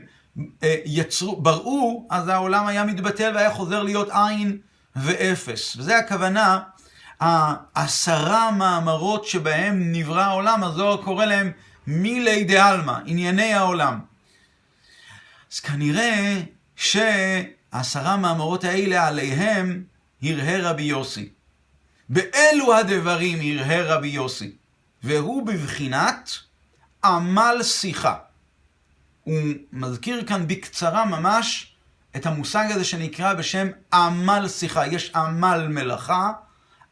אה, 0.63 0.75
יצרו, 0.85 1.41
בראו, 1.41 2.07
אז 2.09 2.27
העולם 2.27 2.67
היה 2.67 2.83
מתבטל 2.83 3.31
והיה 3.35 3.51
חוזר 3.51 3.83
להיות 3.83 4.09
עין 4.11 4.57
ואפס. 4.95 5.75
וזה 5.77 5.97
הכוונה, 5.97 6.59
העשרה 7.19 8.51
מאמרות 8.51 9.25
שבהם 9.25 9.91
נברא 9.91 10.21
העולם, 10.21 10.63
הזוהר 10.63 10.97
קורא 10.97 11.25
להם 11.25 11.51
מילי 11.91 12.43
דה 12.43 12.69
עלמא, 12.69 12.97
ענייני 13.05 13.53
העולם. 13.53 13.99
אז 15.51 15.59
כנראה 15.59 16.41
שהעשרה 16.75 18.17
מאמרות 18.17 18.63
האלה 18.63 19.07
עליהם 19.07 19.83
הרהר 20.23 20.67
רבי 20.67 20.83
יוסי. 20.83 21.29
באלו 22.09 22.75
הדברים 22.75 23.39
הרהר 23.41 23.97
רבי 23.97 24.07
יוסי, 24.07 24.51
והוא 25.03 25.47
בבחינת 25.47 26.31
עמל 27.03 27.63
שיחה. 27.63 28.15
הוא 29.23 29.37
מזכיר 29.71 30.25
כאן 30.25 30.47
בקצרה 30.47 31.05
ממש 31.05 31.75
את 32.15 32.25
המושג 32.25 32.67
הזה 32.69 32.85
שנקרא 32.85 33.33
בשם 33.33 33.67
עמל 33.93 34.47
שיחה. 34.47 34.87
יש 34.87 35.11
עמל 35.15 35.67
מלאכה, 35.67 36.31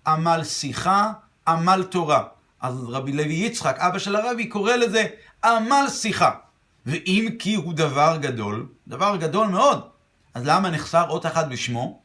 עמל 0.07 0.43
שיחה, 0.43 1.11
עמל 1.47 1.83
תורה. 1.83 2.23
אז 2.61 2.85
רבי 2.87 3.11
לוי 3.11 3.33
יצחק, 3.33 3.77
אבא 3.79 3.99
של 3.99 4.15
הרבי, 4.15 4.47
קורא 4.47 4.75
לזה 4.75 5.05
עמל 5.43 5.85
שיחה. 5.89 6.31
ואם 6.85 7.29
כי 7.39 7.55
הוא 7.55 7.73
דבר 7.73 8.17
גדול, 8.21 8.67
דבר 8.87 9.15
גדול 9.15 9.47
מאוד, 9.47 9.81
אז 10.33 10.43
למה 10.45 10.69
נחסר 10.69 11.05
אות 11.09 11.25
אחת 11.25 11.47
בשמו? 11.47 11.99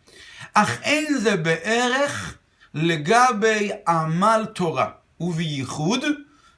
אך 0.54 0.82
אין 0.82 1.18
זה 1.18 1.36
בערך 1.36 2.34
לגבי 2.74 3.70
עמל 3.88 4.46
תורה, 4.54 4.88
ובייחוד 5.20 6.04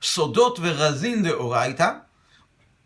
סודות 0.03 0.59
ורזין 0.63 1.23
דאורייתא, 1.23 1.91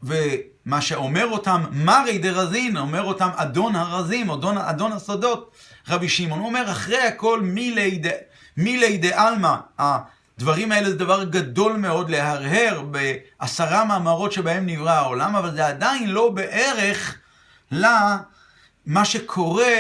ומה 0.03 0.81
שאומר 0.81 1.27
אותם 1.27 1.65
מרי 1.71 2.19
דרזין, 2.19 2.77
אומר 2.77 3.03
אותם 3.03 3.29
אדון 3.37 3.77
הרזים, 3.77 4.31
אדון, 4.31 4.59
אדון 4.59 4.93
הסודות, 4.93 5.51
רבי 5.89 6.09
שמעון, 6.09 6.41
הוא 6.41 6.49
אומר 6.49 6.71
אחרי 6.71 7.01
הכל 7.01 7.41
מילי 8.57 8.99
דעלמא, 8.99 9.55
הדברים 10.41 10.73
האלה 10.73 10.91
זה 10.91 10.97
דבר 10.97 11.25
גדול 11.25 11.73
מאוד 11.73 12.11
להרהר 12.11 12.83
בעשרה 12.83 13.85
מאמרות 13.85 14.33
שבהם 14.33 14.67
נברא 14.67 14.91
העולם, 14.91 15.37
אבל 15.37 15.55
זה 15.55 15.67
עדיין 15.67 16.11
לא 16.11 16.31
בערך 16.31 17.19
למה 17.73 19.05
שקורה 19.05 19.75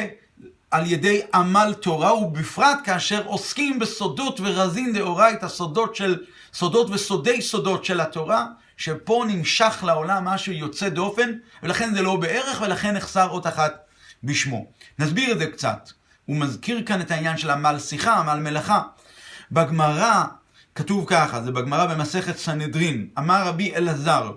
על 0.70 0.86
ידי 0.86 1.20
עמל 1.34 1.74
תורה, 1.80 2.14
ובפרט 2.14 2.78
כאשר 2.84 3.22
עוסקים 3.26 3.78
בסודות 3.78 4.40
ורזין 4.40 4.92
דאורייתא, 4.92 5.48
סודות 5.48 5.96
של, 5.96 6.18
סודות 6.54 6.90
וסודי 6.90 7.42
סודות 7.42 7.84
של 7.84 8.00
התורה, 8.00 8.46
שפה 8.76 9.24
נמשך 9.28 9.84
לעולם 9.86 10.24
משהו 10.24 10.52
יוצא 10.52 10.88
דופן, 10.88 11.30
ולכן 11.62 11.94
זה 11.94 12.02
לא 12.02 12.16
בערך, 12.16 12.60
ולכן 12.60 12.96
נחסר 12.96 13.28
אות 13.28 13.46
אחת 13.46 13.72
בשמו. 14.24 14.66
נסביר 14.98 15.32
את 15.32 15.38
זה 15.38 15.46
קצת. 15.46 15.90
הוא 16.26 16.36
מזכיר 16.36 16.82
כאן 16.86 17.00
את 17.00 17.10
העניין 17.10 17.36
של 17.36 17.50
עמל 17.50 17.78
שיחה, 17.78 18.14
עמל 18.14 18.38
מלאכה. 18.38 18.82
בגמרא 19.52 20.24
כתוב 20.74 21.04
ככה, 21.08 21.42
זה 21.42 21.52
בגמרא 21.52 21.86
במסכת 21.86 22.36
סנהדרין, 22.36 23.08
אמר 23.18 23.46
רבי 23.46 23.74
אלעזר, 23.74 24.32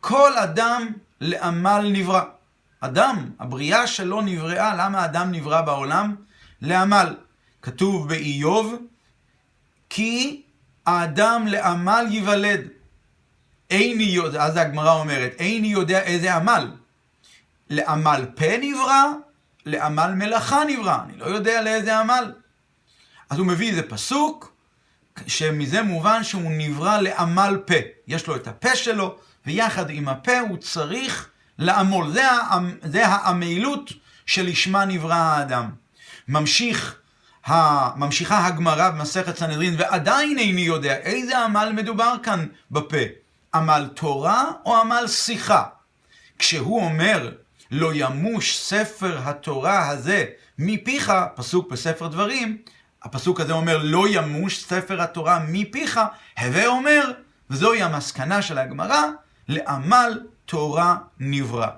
כל 0.00 0.38
אדם 0.38 0.92
לעמל 1.20 1.90
נברא. 1.92 2.22
אדם, 2.80 3.30
הבריאה 3.38 3.86
שלו 3.86 4.20
נבראה, 4.20 4.74
למה 4.74 5.04
אדם 5.04 5.32
נברא 5.32 5.60
בעולם? 5.60 6.14
לעמל. 6.62 7.16
כתוב 7.62 8.08
באיוב, 8.08 8.74
כי 9.90 10.42
האדם 10.86 11.46
לעמל 11.46 12.06
ייוולד. 12.10 12.60
איני 13.70 14.04
יודע, 14.04 14.44
אז 14.44 14.56
הגמרא 14.56 14.92
אומרת, 14.92 15.32
איני 15.38 15.68
יודע 15.68 16.02
איזה 16.02 16.34
עמל. 16.34 16.70
לעמל 17.70 18.26
פה 18.36 18.58
נברא, 18.60 19.04
לעמל 19.66 20.14
מלאכה 20.16 20.64
נברא. 20.68 20.98
אני 21.04 21.16
לא 21.16 21.24
יודע 21.24 21.62
לאיזה 21.62 21.98
עמל. 21.98 22.32
אז 23.30 23.38
הוא 23.38 23.46
מביא 23.46 23.70
איזה 23.70 23.82
פסוק, 23.82 24.52
שמזה 25.26 25.82
מובן 25.82 26.24
שהוא 26.24 26.50
נברא 26.50 26.98
לעמל 26.98 27.58
פה. 27.66 27.74
יש 28.08 28.26
לו 28.26 28.36
את 28.36 28.48
הפה 28.48 28.76
שלו, 28.76 29.16
ויחד 29.46 29.90
עם 29.90 30.08
הפה 30.08 30.40
הוא 30.40 30.56
צריך 30.56 31.28
לעמול. 31.58 32.10
זה, 32.12 32.22
זה 32.82 33.06
העמלות 33.06 33.92
שלשמה 34.26 34.84
נברא 34.84 35.14
האדם. 35.14 35.70
ממשיך, 36.28 36.96
ממשיכה 37.96 38.46
הגמרא 38.46 38.90
במסכת 38.90 39.36
סנהדרין, 39.36 39.74
ועדיין 39.78 40.38
איני 40.38 40.60
יודע 40.60 40.96
איזה 40.96 41.38
עמל 41.38 41.72
מדובר 41.74 42.14
כאן 42.22 42.46
בפה. 42.70 42.96
עמל 43.54 43.88
תורה 43.94 44.44
או 44.64 44.76
עמל 44.76 45.04
שיחה. 45.06 45.64
כשהוא 46.38 46.84
אומר, 46.84 47.32
לא 47.70 47.90
ימוש 47.94 48.58
ספר 48.58 49.18
התורה 49.24 49.88
הזה 49.88 50.24
מפיך, 50.58 51.12
פסוק 51.34 51.70
בספר 51.70 52.06
דברים, 52.06 52.58
הפסוק 53.02 53.40
הזה 53.40 53.52
אומר, 53.52 53.78
לא 53.82 54.08
ימוש 54.08 54.64
ספר 54.64 55.02
התורה 55.02 55.38
מפיך, 55.48 56.00
הווה 56.38 56.66
אומר, 56.66 57.12
וזוהי 57.50 57.82
המסקנה 57.82 58.42
של 58.42 58.58
הגמרא, 58.58 59.02
לעמל 59.48 60.20
תורה 60.46 60.96
נברא. 61.18 61.68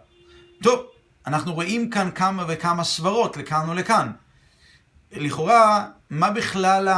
טוב, 0.63 0.87
אנחנו 1.27 1.55
רואים 1.55 1.91
כאן 1.91 2.11
כמה 2.11 2.45
וכמה 2.49 2.85
סברות, 2.85 3.37
לכאן 3.37 3.69
ולכאן. 3.71 4.13
לכאורה, 5.13 5.87
מה 6.11 6.31
בכלל 6.31 6.89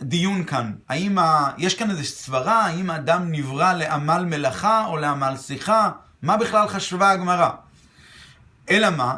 הדיון 0.00 0.44
כאן? 0.44 0.72
האם 0.88 1.18
ה... 1.18 1.50
יש 1.58 1.74
כאן 1.74 1.90
איזו 1.90 2.04
סברה, 2.04 2.66
האם 2.66 2.90
האדם 2.90 3.32
נברא 3.32 3.72
לעמל 3.72 4.24
מלאכה 4.24 4.84
או 4.86 4.96
לעמל 4.96 5.36
שיחה? 5.36 5.90
מה 6.22 6.36
בכלל 6.36 6.68
חשבה 6.68 7.10
הגמרא? 7.10 7.50
אלא 8.70 8.90
מה? 8.90 9.16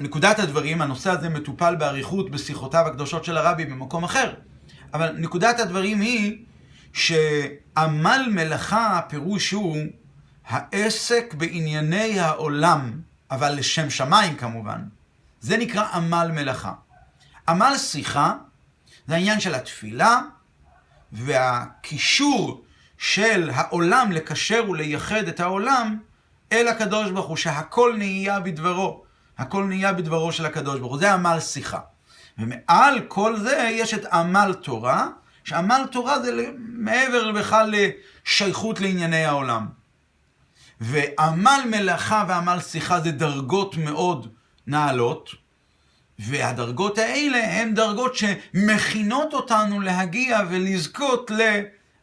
נקודת 0.00 0.38
הדברים, 0.38 0.82
הנושא 0.82 1.10
הזה 1.10 1.28
מטופל 1.28 1.76
באריכות 1.76 2.30
בשיחותיו 2.30 2.86
הקדושות 2.86 3.24
של 3.24 3.36
הרבי 3.36 3.64
במקום 3.64 4.04
אחר. 4.04 4.34
אבל 4.94 5.16
נקודת 5.18 5.60
הדברים 5.60 6.00
היא 6.00 6.44
שעמל 6.92 8.28
מלאכה 8.30 8.98
הפירוש 8.98 9.50
הוא 9.50 9.76
העסק 10.46 11.34
בענייני 11.34 12.20
העולם, 12.20 13.00
אבל 13.30 13.52
לשם 13.52 13.90
שמיים 13.90 14.36
כמובן. 14.36 14.80
זה 15.40 15.56
נקרא 15.56 15.84
עמל 15.92 16.30
מלאכה. 16.34 16.72
עמל 17.48 17.74
שיחה 17.78 18.34
זה 19.06 19.14
העניין 19.14 19.40
של 19.40 19.54
התפילה 19.54 20.20
והקישור 21.12 22.64
של 22.98 23.50
העולם 23.54 24.12
לקשר 24.12 24.64
ולייחד 24.68 25.28
את 25.28 25.40
העולם 25.40 25.98
אל 26.52 26.68
הקדוש 26.68 27.10
ברוך 27.10 27.26
הוא, 27.26 27.36
שהכל 27.36 27.94
נהיה 27.98 28.40
בדברו. 28.40 29.07
הכל 29.38 29.64
נהיה 29.64 29.92
בדברו 29.92 30.32
של 30.32 30.46
הקדוש 30.46 30.80
ברוך 30.80 30.92
הוא. 30.92 31.00
זה 31.00 31.12
עמל 31.12 31.40
שיחה. 31.40 31.80
ומעל 32.38 33.00
כל 33.08 33.36
זה 33.36 33.68
יש 33.72 33.94
את 33.94 34.04
עמל 34.04 34.54
תורה, 34.62 35.08
שעמל 35.44 35.82
תורה 35.92 36.20
זה 36.20 36.50
מעבר 36.58 37.32
בכלל 37.32 37.74
לשייכות 37.74 38.80
לענייני 38.80 39.24
העולם. 39.24 39.66
ועמל 40.80 41.60
מלאכה 41.70 42.24
ועמל 42.28 42.60
שיחה 42.60 43.00
זה 43.00 43.10
דרגות 43.10 43.76
מאוד 43.76 44.28
נעלות, 44.66 45.30
והדרגות 46.18 46.98
האלה 46.98 47.60
הן 47.60 47.74
דרגות 47.74 48.14
שמכינות 48.16 49.34
אותנו 49.34 49.80
להגיע 49.80 50.40
ולזכות 50.48 51.30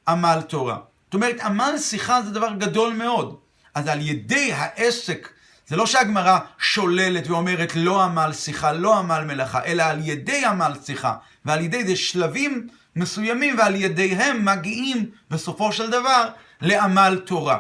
לעמל 0.07 0.41
תורה. 0.41 0.77
זאת 1.05 1.13
אומרת, 1.13 1.39
עמל 1.39 1.75
שיחה 1.77 2.21
זה 2.21 2.31
דבר 2.31 2.53
גדול 2.53 2.93
מאוד. 2.93 3.35
אז 3.75 3.87
על 3.87 4.01
ידי 4.01 4.53
העסק, 4.53 5.29
זה 5.67 5.75
לא 5.75 5.85
שהגמרא 5.85 6.39
שוללת 6.59 7.27
ואומרת 7.27 7.75
לא 7.75 8.03
עמל 8.03 8.33
שיחה, 8.33 8.71
לא 8.71 8.97
עמל 8.97 9.23
מלאכה, 9.23 9.63
אלא 9.65 9.83
על 9.83 9.99
ידי 10.03 10.45
עמל 10.45 10.71
שיחה, 10.85 11.15
ועל 11.45 11.61
ידי 11.61 11.87
זה 11.87 11.95
שלבים 11.95 12.67
מסוימים, 12.95 13.57
ועל 13.57 13.75
ידיהם 13.75 14.45
מגיעים 14.45 15.11
בסופו 15.29 15.71
של 15.71 15.89
דבר 15.89 16.29
לעמל 16.61 17.21
תורה. 17.25 17.59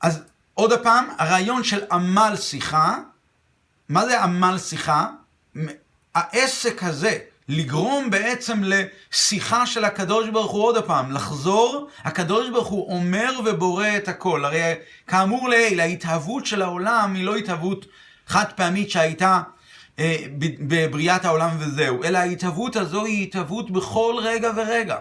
אז 0.00 0.22
עוד 0.54 0.82
פעם, 0.82 1.08
הרעיון 1.18 1.64
של 1.64 1.84
עמל 1.92 2.34
שיחה, 2.36 2.98
מה 3.88 4.06
זה 4.06 4.22
עמל 4.22 4.58
שיחה? 4.58 5.08
העסק 6.14 6.82
הזה, 6.82 7.18
לגרום 7.52 8.10
בעצם 8.10 8.62
לשיחה 8.64 9.66
של 9.66 9.84
הקדוש 9.84 10.28
ברוך 10.28 10.52
הוא 10.52 10.62
עוד 10.62 10.84
פעם, 10.84 11.12
לחזור, 11.12 11.88
הקדוש 12.04 12.50
ברוך 12.50 12.68
הוא 12.68 12.94
אומר 12.96 13.32
ובורא 13.44 13.88
את 13.96 14.08
הכל. 14.08 14.44
הרי 14.44 14.74
כאמור 15.06 15.48
לעיל, 15.48 15.80
ההתהוות 15.80 16.46
של 16.46 16.62
העולם 16.62 17.14
היא 17.14 17.24
לא 17.24 17.36
התהוות 17.36 17.86
חד 18.26 18.44
פעמית 18.56 18.90
שהייתה 18.90 19.40
אה, 19.98 20.16
בבריאת 20.60 21.24
העולם 21.24 21.50
וזהו, 21.58 22.04
אלא 22.04 22.18
ההתהוות 22.18 22.76
הזו 22.76 23.04
היא 23.04 23.22
התהוות 23.22 23.70
בכל 23.70 24.14
רגע 24.22 24.50
ורגע. 24.56 24.96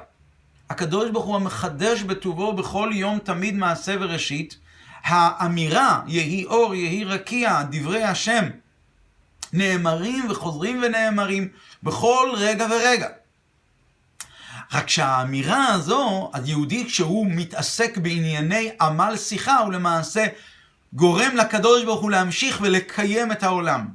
הקדוש 0.69 1.09
ברוך 1.09 1.25
הוא 1.25 1.35
המחדש 1.35 2.01
בטובו 2.01 2.53
בכל 2.53 2.89
יום 2.93 3.19
תמיד 3.23 3.55
מעשה 3.55 3.95
וראשית. 3.99 4.57
האמירה, 5.03 6.01
יהי 6.07 6.45
אור, 6.45 6.75
יהי 6.75 7.03
רקיע, 7.03 7.63
דברי 7.71 8.03
השם, 8.03 8.49
נאמרים 9.53 10.25
וחוזרים 10.29 10.83
ונאמרים 10.83 11.47
בכל 11.83 12.29
רגע 12.37 12.67
ורגע. 12.71 13.07
רק 14.73 14.89
שהאמירה 14.89 15.67
הזו, 15.67 16.31
היהודי 16.33 16.85
כשהוא 16.85 17.27
מתעסק 17.29 17.97
בענייני 17.97 18.71
עמל 18.81 19.17
שיחה, 19.17 19.57
הוא 19.59 19.73
למעשה 19.73 20.25
גורם 20.93 21.35
לקדוש 21.35 21.83
ברוך 21.83 22.01
הוא 22.01 22.11
להמשיך 22.11 22.59
ולקיים 22.61 23.31
את 23.31 23.43
העולם. 23.43 23.87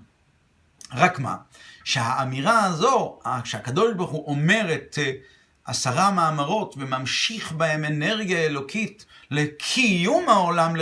רק 0.92 1.18
מה? 1.18 1.36
שהאמירה 1.84 2.64
הזו, 2.64 3.18
כשהקדוש 3.44 3.94
ברוך 3.94 4.10
הוא 4.10 4.26
אומר 4.26 4.74
את 4.74 4.98
אה, 5.02 5.12
עשרה 5.64 6.10
מאמרות 6.10 6.74
וממשיך 6.78 7.52
בהם 7.52 7.84
אנרגיה 7.84 8.38
אלוקית 8.38 9.04
לקיום 9.30 10.28
העולם, 10.28 10.76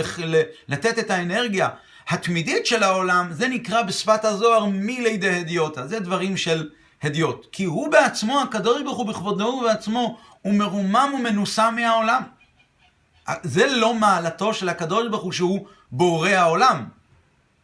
לתת 0.67 0.99
את 0.99 1.11
האנרגיה 1.11 1.69
התמידית 2.09 2.65
של 2.65 2.83
העולם, 2.83 3.27
זה 3.31 3.47
נקרא 3.47 3.81
בשפת 3.81 4.25
הזוהר 4.25 4.65
מלידי 4.65 5.29
הדיוטה. 5.29 5.87
זה 5.87 5.99
דברים 5.99 6.37
של 6.37 6.69
הדיוט. 7.03 7.47
כי 7.51 7.63
הוא 7.63 7.91
בעצמו, 7.91 8.41
הקדוש 8.41 8.81
ברוך 8.83 8.97
הוא 8.97 9.07
בכבודו 9.07 9.43
ובעצמו, 9.43 10.17
הוא 10.41 10.53
מרומם 10.53 11.11
ומנוסה 11.15 11.71
מהעולם. 11.71 12.21
זה 13.43 13.67
לא 13.67 13.93
מעלתו 13.93 14.53
של 14.53 14.69
הקדוש 14.69 15.07
ברוך 15.07 15.23
הוא 15.23 15.31
שהוא 15.31 15.67
בורא 15.91 16.29
העולם. 16.29 16.85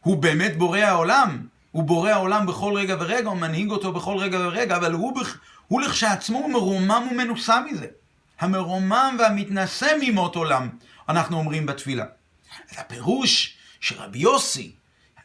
הוא 0.02 0.18
באמת 0.18 0.58
בורא 0.58 0.80
העולם. 0.80 1.48
הוא 1.72 1.84
בורא 1.84 2.10
העולם 2.10 2.46
בכל 2.46 2.74
רגע 2.76 2.96
ורגע, 3.00 3.30
הוא 3.30 3.38
מנהיג 3.38 3.72
אותו 3.72 3.92
בכל 3.92 4.18
רגע 4.18 4.38
ורגע, 4.40 4.76
אבל 4.76 4.94
הוא, 4.94 5.14
הוא 5.68 5.82
לכשעצמו 5.82 6.48
מרומם 6.48 7.08
ומנוסה 7.12 7.62
מזה. 7.62 7.88
המרומם 8.40 9.16
והמתנשא 9.20 9.88
ממות 10.02 10.36
עולם, 10.36 10.70
אנחנו 11.10 11.38
אומרים 11.38 11.66
בתפילה. 11.66 12.06
אז 12.72 12.78
הפירוש 12.80 13.58
שרבי 13.82 14.20
יוסי 14.20 14.72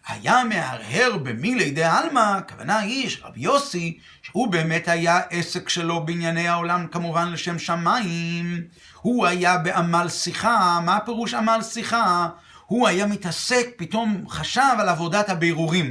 היה 0.07 0.45
מהרהר 0.45 1.17
במילי 1.23 1.71
דה 1.71 1.99
עלמא, 1.99 2.21
הכוונה 2.21 2.79
היא 2.79 3.09
שרבי 3.09 3.41
יוסי, 3.41 3.99
שהוא 4.23 4.49
באמת 4.49 4.89
היה 4.89 5.21
עסק 5.31 5.69
שלו 5.69 6.07
בענייני 6.07 6.49
העולם, 6.49 6.87
כמובן 6.87 7.33
לשם 7.33 7.59
שמיים, 7.59 8.63
הוא 9.01 9.27
היה 9.27 9.59
בעמל 9.59 10.09
שיחה, 10.09 10.81
מה 10.85 10.99
פירוש 11.01 11.35
עמל 11.35 11.61
שיחה? 11.63 12.29
הוא 12.67 12.89
היה 12.89 13.07
מתעסק, 13.07 13.67
פתאום 13.77 14.25
חשב 14.29 14.77
על 14.79 14.89
עבודת 14.89 15.29
הבירורים. 15.29 15.87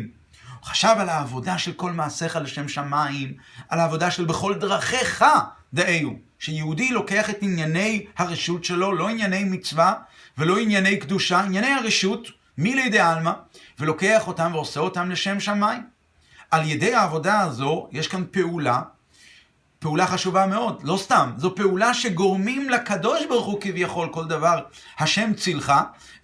הוא 0.60 0.65
חשב 0.65 0.95
על 0.99 1.10
העבודה 1.10 1.58
של 1.58 1.73
כל 1.73 1.91
מעשיך 1.91 2.36
לשם 2.36 2.67
שמיים, 2.67 3.34
על 3.69 3.80
העבודה 3.80 4.12
של 4.12 4.25
בכל 4.25 4.54
דרכיך 4.54 5.25
דאיו. 5.73 6.10
שיהודי 6.39 6.91
לוקח 6.91 7.30
את 7.30 7.38
ענייני 7.41 8.06
הרשות 8.17 8.63
שלו, 8.63 8.95
לא 8.95 9.10
ענייני 9.10 9.43
מצווה 9.43 9.93
ולא 10.38 10.58
ענייני 10.60 10.97
קדושה, 10.97 11.39
ענייני 11.39 11.73
הרשות, 11.73 12.28
מלידי 12.58 13.00
עלמא, 13.00 13.32
ולוקח 13.80 14.28
אותם 14.28 14.52
ועושה 14.54 14.80
אותם 14.80 15.12
לשם 15.12 15.39
שמיים. 15.39 15.84
על 16.52 16.68
ידי 16.68 16.94
העבודה 16.94 17.41
הזו, 17.41 17.88
יש 17.91 18.08
כאן 18.08 18.24
פעולה, 18.32 18.82
פעולה 19.80 20.08
חשובה 20.08 20.46
מאוד, 20.46 20.82
לא 20.84 20.98
סתם, 20.98 21.32
זו 21.38 21.56
פעולה 21.56 21.94
שגורמים 21.94 22.70
לקדוש 22.70 23.26
ברוך 23.26 23.46
הוא 23.46 23.62
כביכול 23.62 24.10
כל 24.12 24.26
דבר, 24.26 24.60
השם 25.00 25.34
צילך, 25.34 25.74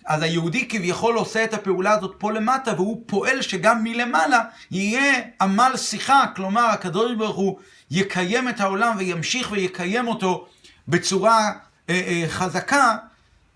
אז 0.06 0.22
היהודי 0.22 0.68
כביכול 0.68 1.16
עושה 1.16 1.44
את 1.44 1.54
הפעולה 1.54 1.92
הזאת 1.92 2.16
פה 2.18 2.32
למטה, 2.32 2.74
והוא 2.74 3.04
פועל 3.06 3.42
שגם 3.42 3.84
מלמעלה 3.84 4.42
יהיה 4.72 5.22
עמל 5.42 5.72
שיחה, 5.78 6.24
כלומר 6.36 6.66
הקדוש 6.66 7.16
ברוך 7.16 7.36
הוא 7.36 7.60
יקיים 7.92 8.50
את 8.50 8.60
העולם 8.60 8.96
וימשיך 8.98 9.52
ויקיים 9.52 10.08
אותו 10.08 10.48
בצורה 10.88 11.52
אה, 11.90 12.02
אה, 12.08 12.24
חזקה, 12.30 12.98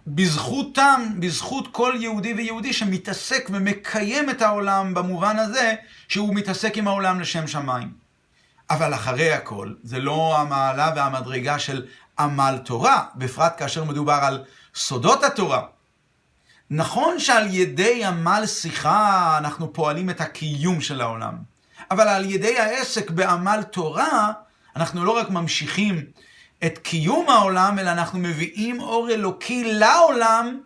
בזכותם, 0.07 1.01
בזכות 1.19 1.67
כל 1.71 1.93
יהודי 1.99 2.33
ויהודי 2.33 2.73
שמתעסק 2.73 3.49
ומקיים 3.53 4.29
את 4.29 4.41
העולם 4.41 4.93
במובן 4.93 5.37
הזה 5.39 5.75
שהוא 6.07 6.35
מתעסק 6.35 6.77
עם 6.77 6.87
העולם 6.87 7.19
לשם 7.19 7.47
שמיים. 7.47 7.91
אבל 8.69 8.93
אחרי 8.93 9.31
הכל, 9.31 9.73
זה 9.83 9.99
לא 9.99 10.37
המעלה 10.37 10.91
והמדרגה 10.95 11.59
של 11.59 11.85
עמל 12.19 12.59
תורה, 12.65 13.03
בפרט 13.15 13.53
כאשר 13.57 13.83
מדובר 13.83 14.19
על 14.21 14.43
סודות 14.75 15.23
התורה. 15.23 15.61
נכון 16.69 17.19
שעל 17.19 17.53
ידי 17.53 18.05
עמל 18.05 18.43
שיחה 18.45 19.37
אנחנו 19.37 19.73
פועלים 19.73 20.09
את 20.09 20.21
הקיום 20.21 20.81
של 20.81 21.01
העולם, 21.01 21.35
אבל 21.91 22.07
על 22.07 22.25
ידי 22.25 22.59
העסק 22.59 23.11
בעמל 23.11 23.63
תורה, 23.71 24.31
אנחנו 24.75 25.05
לא 25.05 25.11
רק 25.11 25.29
ממשיכים 25.29 26.05
את 26.65 26.77
קיום 26.77 27.29
העולם, 27.29 27.79
אלא 27.79 27.89
אנחנו 27.91 28.19
מביאים 28.19 28.79
אור 28.79 29.09
אלוקי 29.09 29.73
לעולם, 29.73 30.59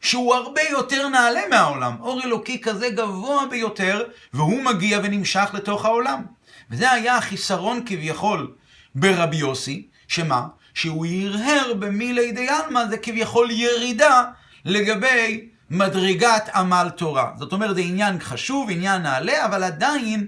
שהוא 0.00 0.34
הרבה 0.34 0.62
יותר 0.70 1.08
נעלה 1.08 1.40
מהעולם. 1.50 1.96
אור 2.00 2.22
אלוקי 2.24 2.60
כזה 2.60 2.90
גבוה 2.90 3.46
ביותר, 3.50 4.04
והוא 4.32 4.62
מגיע 4.62 5.00
ונמשך 5.02 5.50
לתוך 5.54 5.84
העולם. 5.84 6.22
וזה 6.70 6.90
היה 6.90 7.16
החיסרון 7.16 7.82
כביכול 7.86 8.54
ברבי 8.94 9.36
יוסי, 9.36 9.86
שמה? 10.08 10.46
שהוא 10.74 11.06
הרהר 11.06 11.72
במילי 11.78 12.32
דיאלמה 12.32 12.86
זה 12.86 12.98
כביכול 12.98 13.50
ירידה 13.50 14.24
לגבי 14.64 15.48
מדרגת 15.70 16.48
עמל 16.54 16.88
תורה. 16.96 17.30
זאת 17.38 17.52
אומרת, 17.52 17.74
זה 17.74 17.80
עניין 17.80 18.20
חשוב, 18.20 18.70
עניין 18.70 19.02
נעלה, 19.02 19.44
אבל 19.44 19.62
עדיין 19.62 20.26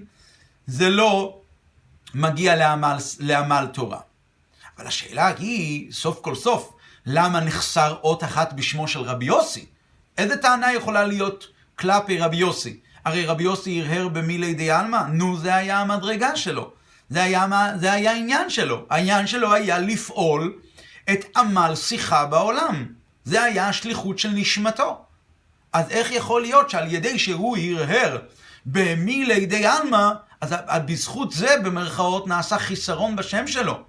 זה 0.67 0.89
לא 0.89 1.39
מגיע 2.15 2.55
לעמל, 2.55 2.97
לעמל 3.19 3.67
תורה. 3.73 3.99
אבל 4.77 4.87
השאלה 4.87 5.27
היא, 5.27 5.91
סוף 5.91 6.19
כל 6.21 6.35
סוף, 6.35 6.73
למה 7.05 7.39
נחסר 7.39 7.95
אות 8.03 8.23
אחת 8.23 8.53
בשמו 8.53 8.87
של 8.87 8.99
רבי 8.99 9.25
יוסי? 9.25 9.65
איזה 10.17 10.37
טענה 10.37 10.73
יכולה 10.73 11.05
להיות 11.05 11.47
כלפי 11.75 12.17
רבי 12.17 12.37
יוסי? 12.37 12.79
הרי 13.05 13.25
רבי 13.25 13.43
יוסי 13.43 13.81
הרהר 13.81 14.07
במילי 14.07 14.53
די 14.53 14.71
עלמא, 14.71 15.01
נו, 15.11 15.37
זה 15.37 15.55
היה 15.55 15.79
המדרגה 15.79 16.35
שלו. 16.35 16.71
זה 17.09 17.23
היה, 17.23 17.47
זה 17.79 17.93
היה 17.93 18.11
העניין 18.11 18.49
שלו. 18.49 18.85
העניין 18.89 19.27
שלו 19.27 19.53
היה 19.53 19.79
לפעול 19.79 20.59
את 21.11 21.37
עמל 21.37 21.73
שיחה 21.75 22.25
בעולם. 22.25 22.85
זה 23.23 23.43
היה 23.43 23.67
השליחות 23.69 24.19
של 24.19 24.29
נשמתו. 24.29 25.01
אז 25.73 25.89
איך 25.89 26.11
יכול 26.11 26.41
להיות 26.41 26.69
שעל 26.69 26.93
ידי 26.93 27.19
שהוא 27.19 27.57
הרהר 27.57 28.17
במילי 28.65 29.45
די 29.45 29.65
עלמא, 29.65 30.09
אז 30.41 30.53
בזכות 30.85 31.31
זה 31.31 31.55
במרכאות 31.63 32.27
נעשה 32.27 32.57
חיסרון 32.57 33.15
בשם 33.15 33.47
שלו. 33.47 33.79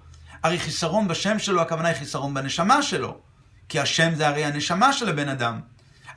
הרי 0.43 0.59
חיסרון 0.59 1.07
בשם 1.07 1.39
שלו, 1.39 1.61
הכוונה 1.61 1.87
היא 1.87 1.97
חיסרון 1.97 2.33
בנשמה 2.33 2.81
שלו. 2.81 3.17
כי 3.69 3.79
השם 3.79 4.15
זה 4.15 4.27
הרי 4.27 4.45
הנשמה 4.45 4.93
של 4.93 5.09
הבן 5.09 5.29
אדם. 5.29 5.59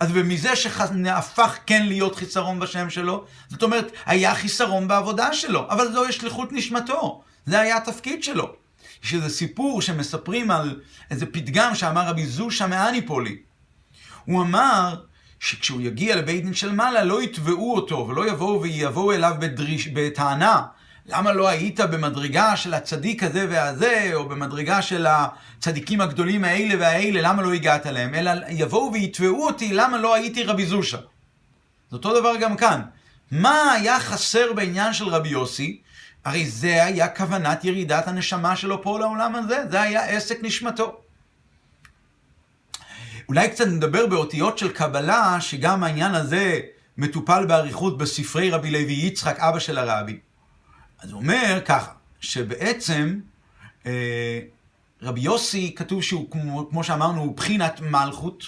אז 0.00 0.08
ומזה 0.14 0.56
שהפך 0.56 1.58
כן 1.66 1.86
להיות 1.86 2.16
חיסרון 2.16 2.60
בשם 2.60 2.90
שלו, 2.90 3.24
זאת 3.48 3.62
אומרת, 3.62 3.92
היה 4.06 4.34
חיסרון 4.34 4.88
בעבודה 4.88 5.32
שלו, 5.32 5.66
אבל 5.70 5.92
זוהי 5.92 6.12
שליחות 6.12 6.52
נשמתו. 6.52 7.22
זה 7.46 7.60
היה 7.60 7.76
התפקיד 7.76 8.22
שלו. 8.22 8.52
יש 9.04 9.14
איזה 9.14 9.28
סיפור 9.28 9.82
שמספרים 9.82 10.50
על 10.50 10.80
איזה 11.10 11.26
פתגם 11.26 11.74
שאמר 11.74 12.06
רבי 12.08 12.26
זושה 12.26 12.66
מאניפולי. 12.66 13.36
הוא 14.24 14.42
אמר 14.42 14.94
שכשהוא 15.40 15.80
יגיע 15.80 16.16
לבית 16.16 16.44
דין 16.44 16.54
של 16.54 16.72
מעלה 16.72 17.04
לא 17.04 17.22
יתבעו 17.22 17.74
אותו 17.74 18.08
ולא 18.08 18.28
יבואו 18.28 18.62
ויבואו 18.62 19.12
אליו 19.12 19.34
בדריש, 19.38 19.88
בטענה 19.88 20.62
למה 21.10 21.32
לא 21.32 21.48
היית 21.48 21.80
במדרגה 21.80 22.56
של 22.56 22.74
הצדיק 22.74 23.22
הזה 23.22 23.46
והזה, 23.50 24.10
או 24.14 24.28
במדרגה 24.28 24.82
של 24.82 25.06
הצדיקים 25.06 26.00
הגדולים 26.00 26.44
האלה 26.44 26.74
והאלה, 26.78 27.20
למה 27.22 27.42
לא 27.42 27.52
הגעת 27.52 27.86
אליהם? 27.86 28.14
אלא 28.14 28.30
יבואו 28.48 28.92
ויתבעו 28.92 29.46
אותי, 29.46 29.72
למה 29.72 29.98
לא 29.98 30.14
הייתי 30.14 30.44
רבי 30.44 30.66
זושה? 30.66 30.98
זה 31.90 31.96
אותו 31.96 32.20
דבר 32.20 32.36
גם 32.36 32.56
כאן. 32.56 32.80
מה 33.30 33.72
היה 33.72 34.00
חסר 34.00 34.52
בעניין 34.52 34.92
של 34.92 35.08
רבי 35.08 35.28
יוסי? 35.28 35.80
הרי 36.24 36.46
זה 36.46 36.84
היה 36.84 37.08
כוונת 37.08 37.64
ירידת 37.64 38.08
הנשמה 38.08 38.56
שלו 38.56 38.82
פה 38.82 38.98
לעולם 38.98 39.34
הזה, 39.34 39.64
זה 39.70 39.82
היה 39.82 40.04
עסק 40.04 40.38
נשמתו. 40.42 41.00
אולי 43.28 43.48
קצת 43.48 43.66
נדבר 43.66 44.06
באותיות 44.06 44.58
של 44.58 44.72
קבלה, 44.72 45.40
שגם 45.40 45.84
העניין 45.84 46.14
הזה 46.14 46.60
מטופל 46.96 47.46
באריכות 47.46 47.98
בספרי 47.98 48.50
רבי 48.50 48.70
לוי 48.70 48.92
יצחק, 48.92 49.38
אבא 49.38 49.58
של 49.58 49.78
הרבי. 49.78 50.18
אז 51.02 51.12
הוא 51.12 51.20
אומר 51.20 51.60
ככה, 51.64 51.92
שבעצם 52.20 53.20
אה, 53.86 54.40
רבי 55.02 55.20
יוסי, 55.20 55.74
כתוב 55.76 56.02
שהוא, 56.02 56.30
כמו, 56.30 56.68
כמו 56.70 56.84
שאמרנו, 56.84 57.20
הוא 57.20 57.36
בחינת 57.36 57.80
מלכות, 57.80 58.44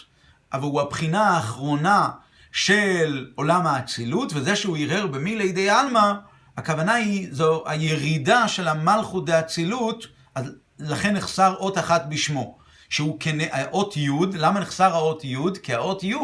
אבל 0.53 0.63
הוא 0.63 0.81
הבחינה 0.81 1.29
האחרונה 1.29 2.09
של 2.53 3.31
עולם 3.35 3.67
האצילות, 3.67 4.33
וזה 4.35 4.57
שהוא 4.57 4.77
הרהר 4.77 5.07
במילי 5.07 5.53
די 5.53 5.71
עלמא, 5.71 6.13
הכוונה 6.57 6.95
היא, 6.95 7.29
זו 7.31 7.63
הירידה 7.67 8.49
של 8.49 8.69
המלכות 8.69 9.25
דאצילות, 9.25 10.07
אז 10.35 10.53
לכן 10.79 11.15
נחסר 11.15 11.55
אות 11.55 11.79
אחת 11.79 12.05
בשמו. 12.09 12.59
שהוא 12.89 13.19
האות 13.51 13.97
י', 13.97 14.09
למה 14.33 14.61
נחסר 14.61 14.93
האות 14.93 15.25
י'? 15.25 15.37
כי 15.63 15.75
האות 15.75 16.05
י' 16.05 16.15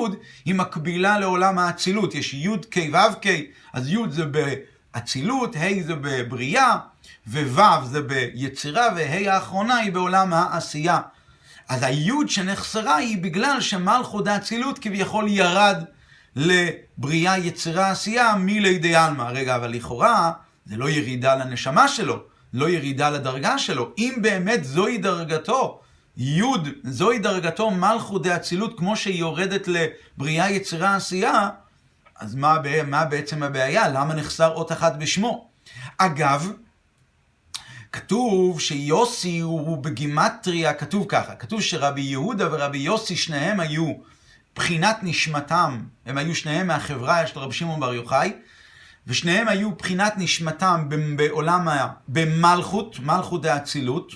היא 0.44 0.54
מקבילה 0.54 1.18
לעולם 1.18 1.58
האצילות, 1.58 2.14
יש 2.14 2.34
י' 2.34 2.48
כ' 2.70 2.78
ו' 2.92 3.20
כ', 3.22 3.28
אז 3.72 3.88
י' 3.88 3.96
זה 4.10 4.24
באצילות, 4.94 5.57
ה' 5.57 5.83
זה 5.87 5.94
בבריאה, 5.94 6.77
וו' 7.27 7.85
זה 7.85 8.03
ביצירה, 8.03 8.88
וה' 8.96 9.35
האחרונה 9.35 9.77
היא 9.77 9.92
בעולם 9.92 10.33
העשייה. 10.33 11.01
אז 11.68 11.83
היוד 11.83 12.29
שנחסרה 12.29 12.96
היא 12.96 13.22
בגלל 13.22 13.61
שמלכות 13.61 14.27
האצילות 14.27 14.79
כביכול 14.79 15.29
ירד 15.29 15.85
לבריאה, 16.37 17.38
יצירה, 17.38 17.90
עשייה 17.90 18.35
מלידי 18.38 18.94
עלמא. 18.94 19.22
רגע, 19.22 19.57
אבל 19.57 19.70
לכאורה 19.70 20.33
זה 20.66 20.77
לא 20.77 20.90
ירידה 20.90 21.35
לנשמה 21.35 21.88
שלו, 21.88 22.22
לא 22.55 22.68
ירידה 22.70 23.11
לדרגה 23.11 23.59
שלו. 23.59 23.92
אם 23.98 24.14
באמת 24.22 24.64
זוהי 24.64 24.98
דרגתו, 24.98 25.81
יוד, 26.16 26.68
זוהי 26.85 27.18
דרגתו 27.18 27.70
מלכות 27.70 28.22
דאצילות 28.22 28.79
כמו 28.79 28.96
שהיא 28.96 29.20
יורדת 29.20 29.68
לבריאה, 29.68 30.51
יצירה, 30.51 30.96
עשייה, 30.96 31.48
אז 32.18 32.35
מה, 32.35 32.57
מה 32.87 33.04
בעצם 33.04 33.42
הבעיה? 33.42 33.88
למה 33.88 34.14
נחסר 34.14 34.48
אות 34.48 34.72
אחת 34.72 34.96
בשמו? 34.98 35.48
אגב, 35.98 36.52
כתוב 37.92 38.61
שיוסי 38.61 39.38
הוא 39.38 39.78
בגימטריה, 39.78 40.74
כתוב 40.74 41.07
ככה, 41.09 41.35
כתוב 41.35 41.62
שרבי 41.62 42.00
יהודה 42.00 42.48
ורבי 42.52 42.78
יוסי 42.78 43.16
שניהם 43.16 43.61
היו 43.61 43.92
בחינת 44.54 44.98
נשמתם, 45.02 45.83
הם 46.07 46.18
היו 46.18 46.35
שניהם 46.35 46.66
מהחברה 46.66 47.26
של 47.26 47.38
רבי 47.38 47.54
שמעון 47.54 47.81
בר 47.81 47.94
יוחאי, 47.94 48.33
ושניהם 49.07 49.48
היו 49.48 49.74
בחינת 49.74 50.14
נשמתם 50.16 50.88
בעולם, 51.16 51.68
במלכות, 52.09 52.98
מלכות 52.98 53.42
דאצילות, 53.42 54.12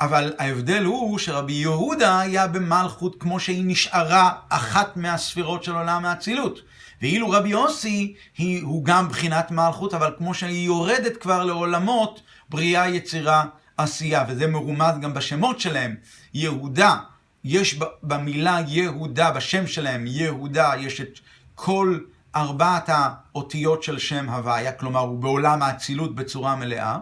אבל 0.00 0.34
ההבדל 0.38 0.84
הוא 0.84 1.18
שרבי 1.18 1.52
יהודה 1.52 2.20
היה 2.20 2.46
במלכות 2.46 3.16
כמו 3.20 3.40
שהיא 3.40 3.64
נשארה 3.66 4.32
אחת 4.48 4.96
מהספירות 4.96 5.64
של 5.64 5.72
עולם 5.72 6.04
האצילות. 6.04 6.60
ואילו 7.02 7.30
רבי 7.30 7.48
יוסי 7.48 8.14
היא, 8.38 8.62
הוא 8.62 8.84
גם 8.84 9.08
בחינת 9.08 9.50
מלכות, 9.50 9.94
אבל 9.94 10.14
כמו 10.18 10.34
שהיא 10.34 10.66
יורדת 10.66 11.16
כבר 11.16 11.44
לעולמות 11.44 12.22
בריאה, 12.48 12.88
יצירה, 12.88 13.44
עשייה, 13.76 14.24
וזה 14.28 14.46
מרומז 14.46 14.98
גם 15.00 15.14
בשמות 15.14 15.60
שלהם. 15.60 15.96
יהודה, 16.34 16.96
יש 17.44 17.78
במילה 18.02 18.58
יהודה, 18.68 19.30
בשם 19.30 19.66
שלהם, 19.66 20.06
יהודה, 20.06 20.72
יש 20.78 21.00
את 21.00 21.18
כל 21.54 21.98
ארבעת 22.36 22.88
האותיות 22.88 23.82
של 23.82 23.98
שם 23.98 24.28
הוויה, 24.28 24.72
כלומר 24.72 25.00
הוא 25.00 25.18
בעולם 25.18 25.62
האצילות 25.62 26.14
בצורה 26.14 26.56
מלאה. 26.56 26.98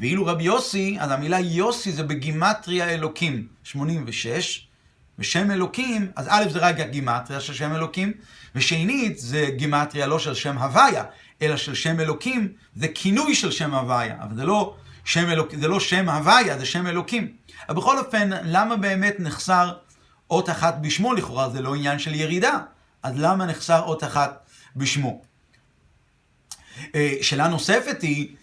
ואילו 0.00 0.26
רבי 0.26 0.44
יוסי, 0.44 0.96
אז 1.00 1.10
המילה 1.10 1.40
יוסי 1.40 1.92
זה 1.92 2.02
בגימטריה 2.02 2.88
אלוקים, 2.88 3.46
86, 3.64 4.65
ושם 5.18 5.50
אלוקים, 5.50 6.10
אז 6.16 6.26
א' 6.28 6.44
זה 6.52 6.58
רק 6.58 6.80
הגימטריה 6.80 7.40
של 7.40 7.54
שם 7.54 7.74
אלוקים, 7.74 8.12
ושנית 8.54 9.18
זה 9.18 9.48
גימטריה 9.56 10.06
לא 10.06 10.18
של 10.18 10.34
שם 10.34 10.58
הוויה, 10.58 11.04
אלא 11.42 11.56
של 11.56 11.74
שם 11.74 12.00
אלוקים, 12.00 12.52
זה 12.76 12.88
כינוי 12.88 13.34
של 13.34 13.50
שם 13.50 13.74
הוויה, 13.74 14.16
אבל 14.22 14.36
זה 14.36 14.44
לא 14.44 14.74
שם, 15.04 15.30
אלוק, 15.30 15.54
זה 15.60 15.68
לא 15.68 15.80
שם 15.80 16.08
הוויה, 16.08 16.58
זה 16.58 16.66
שם 16.66 16.86
אלוקים. 16.86 17.32
אבל 17.68 17.76
בכל 17.76 17.98
אופן, 17.98 18.30
למה 18.42 18.76
באמת 18.76 19.14
נחסר 19.18 19.72
אות 20.30 20.50
אחת 20.50 20.74
בשמו 20.80 21.14
לכאורה? 21.14 21.50
זה 21.50 21.60
לא 21.60 21.74
עניין 21.74 21.98
של 21.98 22.14
ירידה, 22.14 22.58
אז 23.02 23.12
למה 23.16 23.46
נחסר 23.46 23.82
אות 23.82 24.04
אחת 24.04 24.50
בשמו? 24.76 25.22
אה, 26.94 27.12
שאלה 27.22 27.48
נוספת 27.48 28.02
היא, 28.02 28.36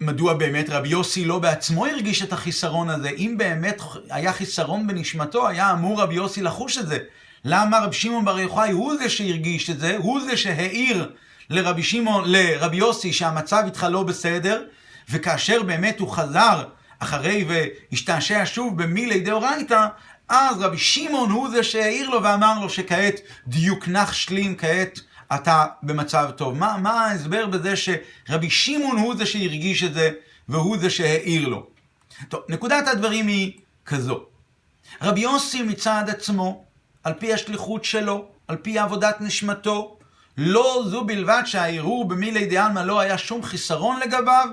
מדוע 0.00 0.34
באמת 0.34 0.70
רבי 0.70 0.88
יוסי 0.88 1.24
לא 1.24 1.38
בעצמו 1.38 1.86
הרגיש 1.86 2.22
את 2.22 2.32
החיסרון 2.32 2.90
הזה? 2.90 3.08
אם 3.08 3.34
באמת 3.38 3.82
היה 4.10 4.32
חיסרון 4.32 4.86
בנשמתו, 4.86 5.48
היה 5.48 5.72
אמור 5.72 6.00
רבי 6.00 6.14
יוסי 6.14 6.42
לחוש 6.42 6.78
את 6.78 6.88
זה. 6.88 6.98
למה 7.44 7.78
רבי 7.78 7.96
שמעון 7.96 8.24
בר 8.24 8.38
יוחאי 8.38 8.70
הוא 8.70 8.96
זה 8.96 9.08
שהרגיש 9.08 9.70
את 9.70 9.78
זה, 9.80 9.96
הוא 9.96 10.20
זה 10.20 10.36
שהעיר 10.36 11.10
לרבי 11.50 11.82
שמעון, 11.82 12.24
לרבי 12.26 12.76
יוסי 12.76 13.12
שהמצב 13.12 13.62
איתך 13.64 13.86
לא 13.90 14.02
בסדר, 14.02 14.62
וכאשר 15.10 15.62
באמת 15.62 16.00
הוא 16.00 16.08
חזר 16.08 16.64
אחרי 16.98 17.44
והשתעשע 17.48 18.42
שוב 18.44 18.82
במילי 18.82 19.20
דאורייתא, 19.20 19.86
אז 20.28 20.60
רבי 20.60 20.78
שמעון 20.78 21.30
הוא 21.30 21.50
זה 21.50 21.62
שהעיר 21.62 22.10
לו 22.10 22.22
ואמר 22.22 22.58
לו 22.60 22.70
שכעת 22.70 23.20
דיוק 23.46 23.88
נח 23.88 24.12
שלים, 24.12 24.56
כעת 24.56 25.00
אתה 25.34 25.66
במצב 25.82 26.30
טוב. 26.36 26.54
מה, 26.58 26.76
מה 26.76 27.04
ההסבר 27.06 27.46
בזה 27.46 27.74
שרבי 27.76 28.50
שמעון 28.50 28.98
הוא 28.98 29.16
זה 29.16 29.26
שהרגיש 29.26 29.84
את 29.84 29.94
זה 29.94 30.10
והוא 30.48 30.78
זה 30.78 30.90
שהעיר 30.90 31.48
לו? 31.48 31.66
טוב, 32.28 32.40
נקודת 32.48 32.88
הדברים 32.88 33.26
היא 33.26 33.52
כזו. 33.86 34.24
רבי 35.02 35.20
יוסי 35.20 35.62
מצד 35.62 36.04
עצמו, 36.08 36.64
על 37.04 37.14
פי 37.14 37.32
השליחות 37.32 37.84
שלו, 37.84 38.28
על 38.48 38.56
פי 38.56 38.78
עבודת 38.78 39.20
נשמתו, 39.20 39.98
לא 40.36 40.84
זו 40.88 41.04
בלבד 41.04 41.42
שהערעור 41.46 42.08
במילי 42.08 42.46
דיאלמה 42.46 42.84
לא 42.84 43.00
היה 43.00 43.18
שום 43.18 43.42
חיסרון 43.42 44.00
לגביו, 44.00 44.48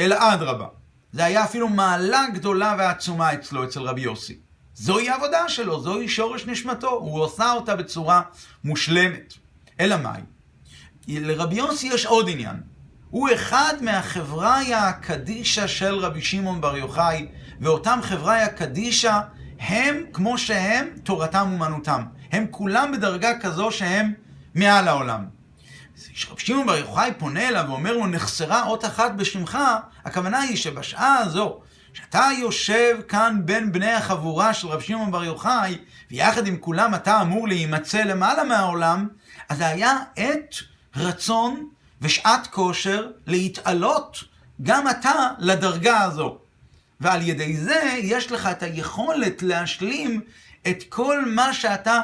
אלא 0.00 0.16
אדרבה. 0.20 0.66
זה 1.12 1.24
היה 1.24 1.44
אפילו 1.44 1.68
מעלה 1.68 2.26
גדולה 2.34 2.74
ועצומה 2.78 3.34
אצלו, 3.34 3.64
אצל 3.64 3.80
רבי 3.80 4.00
יוסי. 4.00 4.38
זוהי 4.74 5.10
העבודה 5.10 5.48
שלו, 5.48 5.80
זוהי 5.80 6.08
שורש 6.08 6.46
נשמתו, 6.46 6.90
הוא 6.90 7.20
עושה 7.22 7.52
אותה 7.52 7.76
בצורה 7.76 8.22
מושלמת. 8.64 9.34
אלא 9.80 9.96
מאי? 9.96 10.20
לרבי 11.08 11.54
יוסי 11.54 11.86
יש 11.86 12.06
עוד 12.06 12.28
עניין. 12.28 12.56
הוא 13.10 13.28
אחד 13.34 13.74
מהחבריה 13.80 14.88
הקדישה 14.88 15.68
של 15.68 15.94
רבי 15.94 16.22
שמעון 16.22 16.60
בר 16.60 16.76
יוחאי 16.76 17.26
ואותם 17.60 17.98
חבריה 18.02 18.48
קדישא 18.48 19.20
הם 19.60 19.96
כמו 20.12 20.38
שהם 20.38 20.86
תורתם 21.02 21.48
אומנותם. 21.52 22.02
הם 22.32 22.46
כולם 22.50 22.92
בדרגה 22.92 23.38
כזו 23.40 23.70
שהם 23.70 24.12
מעל 24.54 24.88
העולם. 24.88 25.24
כשרב 26.12 26.38
שמעון 26.38 26.66
בר 26.66 26.76
יוחאי 26.76 27.10
פונה 27.18 27.48
אליו 27.48 27.64
ואומר 27.68 27.92
לו, 27.92 28.06
נחסרה 28.06 28.66
אות 28.66 28.84
אחת 28.84 29.12
בשמך, 29.12 29.58
הכוונה 30.04 30.40
היא 30.40 30.56
שבשעה 30.56 31.18
הזו, 31.18 31.60
שאתה 31.92 32.28
יושב 32.38 32.98
כאן 33.08 33.40
בין 33.44 33.72
בני 33.72 33.92
החבורה 33.92 34.54
של 34.54 34.68
רב 34.68 34.80
שמעון 34.80 35.10
בר 35.10 35.24
יוחאי, 35.24 35.78
ויחד 36.10 36.46
עם 36.46 36.56
כולם 36.56 36.94
אתה 36.94 37.20
אמור 37.22 37.48
להימצא 37.48 38.02
למעלה 38.02 38.44
מהעולם, 38.44 39.08
אז 39.48 39.58
זה 39.58 39.66
היה 39.66 39.98
עת 40.16 40.54
רצון 40.96 41.68
ושעת 42.02 42.46
כושר 42.46 43.10
להתעלות 43.26 44.24
גם 44.62 44.88
אתה 44.88 45.28
לדרגה 45.38 46.02
הזו. 46.02 46.38
ועל 47.00 47.28
ידי 47.28 47.56
זה 47.56 47.98
יש 48.02 48.32
לך 48.32 48.46
את 48.46 48.62
היכולת 48.62 49.42
להשלים 49.42 50.20
את 50.68 50.82
כל 50.88 51.24
מה 51.26 51.52
שאתה 51.54 52.00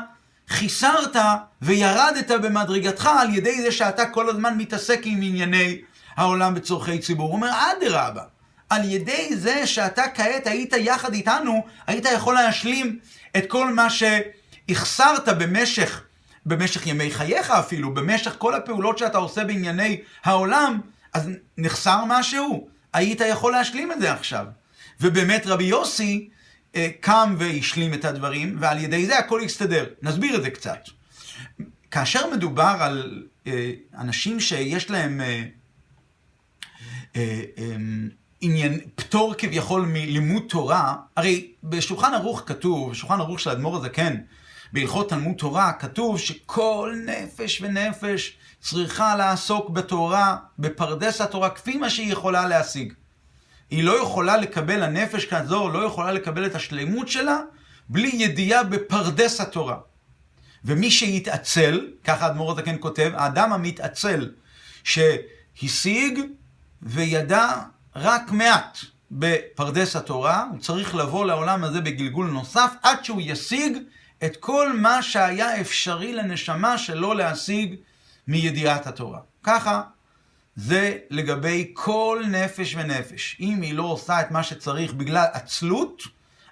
חיסרת 0.49 1.17
וירדת 1.63 2.31
במדרגתך 2.31 3.11
על 3.19 3.35
ידי 3.35 3.63
זה 3.63 3.73
שאתה 3.73 4.07
כל 4.07 4.29
הזמן 4.29 4.59
מתעסק 4.59 5.01
עם 5.05 5.19
ענייני 5.23 5.81
העולם 6.17 6.55
בצורכי 6.55 6.99
ציבור. 6.99 7.27
הוא 7.27 7.37
אומר, 7.37 7.51
אדרבה, 7.51 8.23
על 8.71 8.91
ידי 8.91 9.37
זה 9.37 9.67
שאתה 9.67 10.03
כעת 10.15 10.47
היית 10.47 10.73
יחד 10.79 11.13
איתנו, 11.13 11.67
היית 11.87 12.05
יכול 12.15 12.35
להשלים 12.35 12.99
את 13.37 13.45
כל 13.49 13.75
מה 13.75 13.87
שהחסרת 13.91 15.29
במשך, 15.29 16.03
במשך 16.47 16.87
ימי 16.87 17.11
חייך 17.11 17.51
אפילו, 17.51 17.95
במשך 17.95 18.35
כל 18.39 18.55
הפעולות 18.55 18.99
שאתה 18.99 19.19
עושה 19.19 19.45
בענייני 19.45 20.01
העולם, 20.25 20.81
אז 21.13 21.31
נחסר 21.59 22.05
משהו, 22.09 22.69
היית 22.93 23.21
יכול 23.21 23.53
להשלים 23.53 23.93
את 23.93 24.01
זה 24.01 24.13
עכשיו. 24.13 24.47
ובאמת 25.01 25.47
רבי 25.47 25.65
יוסי 25.65 26.29
אה, 26.77 26.89
קם 27.01 27.37
והשלים 27.39 27.95
את 27.95 28.05
הדברים, 28.05 28.57
ועל 28.61 28.79
ידי 28.79 29.07
זה 29.07 29.19
הכל 29.19 29.41
יסתדר. 29.45 29.87
נסביר 30.03 30.37
את 30.37 30.43
זה 30.43 30.51
קצת. 30.51 30.79
כאשר 31.91 32.31
מדובר 32.31 32.77
על 32.81 33.27
אה, 33.47 33.73
אנשים 33.99 34.41
שיש 34.41 34.91
להם 34.91 35.21
אה, 35.21 35.43
אה, 37.17 37.43
אה, 37.59 37.77
עניין, 38.41 38.81
פטור 38.95 39.35
כביכול 39.39 39.87
מלימוד 39.87 40.43
תורה, 40.49 40.97
הרי 41.17 41.53
בשולחן 41.65 42.15
ערוך 42.15 42.43
כתוב, 42.47 42.91
בשולחן 42.91 43.21
ערוך 43.21 43.41
של 43.41 43.51
האדמו"ר 43.51 43.77
הזקן, 43.77 44.17
בהלכות 44.73 45.09
תלמוד 45.09 45.37
תורה, 45.37 45.73
כתוב 45.73 46.19
שכל 46.19 46.95
נפש 47.07 47.61
ונפש 47.61 48.37
צריכה 48.61 49.17
לעסוק 49.17 49.71
בתורה, 49.71 50.37
בפרדס 50.59 51.21
התורה, 51.21 51.51
כפי 51.51 51.77
מה 51.77 51.91
שהיא 51.91 52.13
יכולה 52.13 52.49
להשיג. 52.49 52.93
היא 53.71 53.85
לא 53.85 54.03
יכולה 54.03 54.37
לקבל, 54.37 54.83
הנפש 54.83 55.25
כזו 55.25 55.69
לא 55.69 55.79
יכולה 55.79 56.13
לקבל 56.13 56.47
את 56.47 56.55
השלמות 56.55 57.09
שלה 57.09 57.41
בלי 57.89 58.11
ידיעה 58.15 58.65
בפרדס 58.65 59.41
התורה. 59.41 59.77
ומי 60.65 60.91
שיתעצל, 60.91 61.87
ככה 62.05 62.27
האדמו"ר 62.27 62.53
הזקן 62.53 62.77
כותב, 62.81 63.11
האדם 63.15 63.53
המתעצל 63.53 64.31
שהשיג 64.85 66.21
וידע 66.83 67.53
רק 67.97 68.31
מעט 68.31 68.79
בפרדס 69.11 69.97
התורה, 69.97 70.47
הוא 70.51 70.61
צריך 70.61 70.95
לבוא 70.95 71.27
לעולם 71.27 71.65
הזה 71.65 71.81
בגלגול 71.81 72.27
נוסף 72.27 72.73
עד 72.83 73.05
שהוא 73.05 73.21
ישיג 73.25 73.79
את 74.25 74.37
כל 74.37 74.73
מה 74.73 75.03
שהיה 75.03 75.61
אפשרי 75.61 76.13
לנשמה 76.13 76.79
שלו 76.79 77.15
להשיג 77.15 77.75
מידיעת 78.29 78.87
התורה. 78.87 79.21
ככה 79.43 79.83
זה 80.57 80.99
לגבי 81.11 81.71
כל 81.75 82.23
נפש 82.31 82.75
ונפש. 82.75 83.37
אם 83.41 83.63
היא 83.63 83.75
לא 83.75 83.83
עושה 83.83 84.21
את 84.21 84.31
מה 84.31 84.43
שצריך 84.43 84.95
בגלל 84.95 85.27
עצלות, 85.33 86.03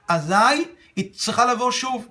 אזי 0.09 0.65
היא 0.97 1.15
צריכה 1.15 1.45
לבוא 1.45 1.71
שוב. 1.71 2.09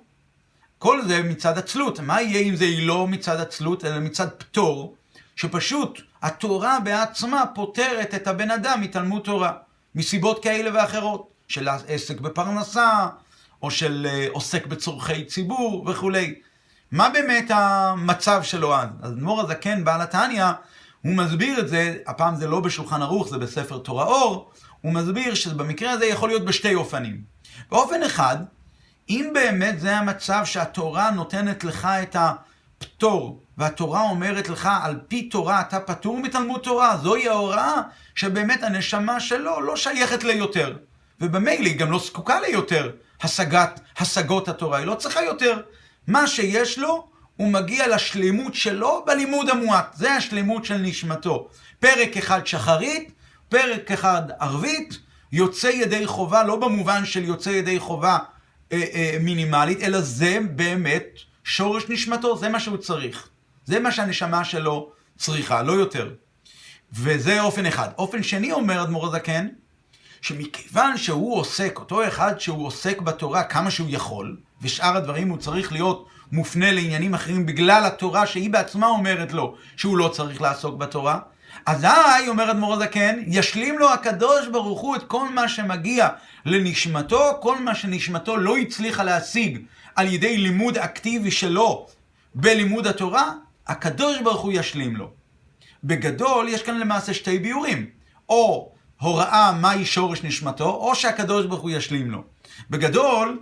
כל 0.78 1.02
זה 1.06 1.22
מצד 1.22 1.58
עצלות. 1.58 2.00
מה 2.00 2.22
יהיה 2.22 2.40
אם 2.40 2.56
זה 2.56 2.64
היא 2.64 2.86
לא 2.86 3.06
מצד 3.06 3.40
עצלות, 3.40 3.84
אלא 3.84 4.00
מצד 4.00 4.28
פטור, 4.30 4.96
שפשוט 5.36 6.00
התורה 6.22 6.80
בעצמה 6.80 7.44
פותרת 7.54 8.14
את 8.14 8.26
הבן 8.26 8.50
אדם 8.50 8.80
מתלמוד 8.80 9.22
תורה, 9.22 9.52
מסיבות 9.94 10.42
כאלה 10.42 10.70
ואחרות, 10.74 11.30
של 11.48 11.68
עסק 11.68 12.20
בפרנסה, 12.20 13.08
או 13.62 13.70
של 13.70 14.06
אה, 14.10 14.26
עוסק 14.32 14.66
בצורכי 14.66 15.24
ציבור 15.24 15.86
וכולי. 15.88 16.34
מה 16.92 17.08
באמת 17.08 17.50
המצב 17.54 18.42
שלו 18.42 18.74
אז? 18.74 18.88
אז 19.02 19.14
מור 19.14 19.40
הזקן, 19.40 19.84
בעל 19.84 20.00
התניא, 20.00 20.44
הוא 21.02 21.16
מסביר 21.16 21.60
את 21.60 21.68
זה, 21.68 21.96
הפעם 22.06 22.36
זה 22.36 22.48
לא 22.48 22.60
בשולחן 22.60 23.02
ערוך, 23.02 23.28
זה 23.28 23.38
בספר 23.38 23.78
תורה 23.78 24.04
אור, 24.04 24.50
הוא 24.80 24.92
מסביר 24.92 25.34
שבמקרה 25.34 25.90
הזה 25.90 26.06
יכול 26.06 26.28
להיות 26.28 26.44
בשתי 26.44 26.74
אופנים. 26.74 27.22
באופן 27.70 28.02
אחד, 28.02 28.36
אם 29.08 29.30
באמת 29.34 29.80
זה 29.80 29.96
המצב 29.96 30.42
שהתורה 30.44 31.10
נותנת 31.10 31.64
לך 31.64 31.88
את 32.02 32.16
הפטור, 32.18 33.42
והתורה 33.58 34.02
אומרת 34.02 34.48
לך, 34.48 34.68
על 34.82 35.00
פי 35.08 35.22
תורה 35.22 35.60
אתה 35.60 35.80
פטור 35.80 36.18
מתלמוד 36.18 36.60
תורה, 36.60 36.96
זוהי 36.96 37.28
ההוראה 37.28 37.74
שבאמת 38.14 38.62
הנשמה 38.62 39.20
שלו 39.20 39.60
לא 39.60 39.76
שייכת 39.76 40.24
ליותר. 40.24 40.76
ובמילא 41.20 41.66
היא 41.66 41.78
גם 41.78 41.90
לא 41.90 41.98
זקוקה 41.98 42.40
ליותר 42.40 42.90
השגת, 43.22 43.80
השגות 43.98 44.48
התורה, 44.48 44.78
היא 44.78 44.86
לא 44.86 44.94
צריכה 44.94 45.22
יותר. 45.22 45.60
מה 46.06 46.26
שיש 46.26 46.78
לו, 46.78 47.08
הוא 47.36 47.48
מגיע 47.48 47.88
לשלמות 47.88 48.54
שלו 48.54 49.04
בלימוד 49.06 49.48
המועט. 49.48 49.94
זה 49.94 50.12
השלמות 50.12 50.64
של 50.64 50.76
נשמתו. 50.76 51.48
פרק 51.80 52.16
אחד 52.16 52.46
שחרית, 52.46 53.12
פרק 53.48 53.90
אחד 53.90 54.22
ערבית, 54.40 54.98
יוצא 55.32 55.66
ידי 55.66 56.06
חובה, 56.06 56.44
לא 56.44 56.56
במובן 56.56 57.04
של 57.04 57.24
יוצא 57.24 57.50
ידי 57.50 57.78
חובה 57.78 58.18
אה, 58.72 58.82
אה, 58.94 59.16
מינימלית, 59.20 59.82
אלא 59.82 60.00
זה 60.00 60.38
באמת 60.50 61.06
שורש 61.44 61.82
נשמתו, 61.88 62.38
זה 62.38 62.48
מה 62.48 62.60
שהוא 62.60 62.76
צריך. 62.76 63.28
זה 63.64 63.80
מה 63.80 63.92
שהנשמה 63.92 64.44
שלו 64.44 64.92
צריכה, 65.18 65.62
לא 65.62 65.72
יותר. 65.72 66.14
וזה 66.92 67.40
אופן 67.40 67.66
אחד. 67.66 67.88
אופן 67.98 68.22
שני 68.22 68.52
אומר 68.52 68.82
אדמו"ר 68.82 69.06
הזקן, 69.06 69.48
שמכיוון 70.20 70.96
שהוא 70.96 71.36
עוסק, 71.36 71.72
אותו 71.76 72.08
אחד 72.08 72.40
שהוא 72.40 72.66
עוסק 72.66 73.00
בתורה 73.00 73.42
כמה 73.42 73.70
שהוא 73.70 73.88
יכול, 73.90 74.36
ושאר 74.62 74.96
הדברים 74.96 75.28
הוא 75.28 75.38
צריך 75.38 75.72
להיות 75.72 76.08
מופנה 76.32 76.72
לעניינים 76.72 77.14
אחרים 77.14 77.46
בגלל 77.46 77.84
התורה 77.84 78.26
שהיא 78.26 78.50
בעצמה 78.50 78.86
אומרת 78.86 79.32
לו 79.32 79.54
שהוא 79.76 79.98
לא 79.98 80.08
צריך 80.08 80.42
לעסוק 80.42 80.76
בתורה, 80.76 81.18
אזי, 81.66 82.28
אומר 82.28 82.50
אדמו"ר 82.50 82.74
הזקן, 82.74 83.18
ישלים 83.26 83.78
לו 83.78 83.92
הקדוש 83.92 84.48
ברוך 84.48 84.80
הוא 84.80 84.96
את 84.96 85.02
כל 85.02 85.28
מה 85.28 85.48
שמגיע 85.48 86.08
לנשמתו, 86.46 87.38
כל 87.40 87.58
מה 87.58 87.74
שנשמתו 87.74 88.36
לא 88.36 88.56
הצליחה 88.56 89.04
להשיג 89.04 89.58
על 89.96 90.12
ידי 90.12 90.38
לימוד 90.38 90.78
אקטיבי 90.78 91.30
שלו 91.30 91.86
בלימוד 92.34 92.86
התורה, 92.86 93.32
הקדוש 93.66 94.18
ברוך 94.20 94.40
הוא 94.40 94.52
ישלים 94.52 94.96
לו. 94.96 95.10
בגדול, 95.84 96.48
יש 96.48 96.62
כאן 96.62 96.78
למעשה 96.78 97.14
שתי 97.14 97.38
ביורים. 97.38 97.86
או 98.28 98.72
הוראה 99.00 99.52
מהי 99.52 99.84
שורש 99.84 100.22
נשמתו, 100.22 100.70
או 100.70 100.94
שהקדוש 100.94 101.46
ברוך 101.46 101.62
הוא 101.62 101.70
ישלים 101.70 102.10
לו. 102.10 102.24
בגדול, 102.70 103.40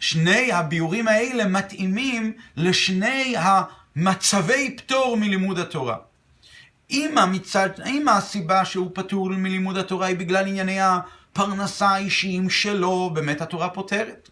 שני 0.00 0.52
הביורים 0.52 1.08
האלה 1.08 1.44
מתאימים 1.44 2.32
לשני 2.56 3.34
המצבי 3.38 4.76
פטור 4.76 5.16
מלימוד 5.16 5.58
התורה. 5.58 5.96
אם, 6.90 7.18
המצד, 7.18 7.70
אם 7.86 8.08
הסיבה 8.08 8.64
שהוא 8.64 8.90
פטור 8.94 9.28
מלימוד 9.28 9.78
התורה 9.78 10.06
היא 10.06 10.16
בגלל 10.16 10.46
ענייני 10.46 10.78
הפרנסה 10.80 11.88
האישיים 11.88 12.50
שלו, 12.50 13.10
באמת 13.14 13.40
התורה 13.40 13.68
פותרת. 13.68 14.28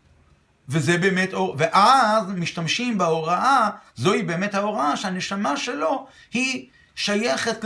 וזה 0.68 0.98
באמת, 0.98 1.30
ואז 1.56 2.30
משתמשים 2.30 2.98
בהוראה, 2.98 3.70
זוהי 3.96 4.22
באמת 4.22 4.54
ההוראה 4.54 4.96
שהנשמה 4.96 5.56
שלו 5.56 6.06
היא 6.32 6.66
שייכת 6.94 7.64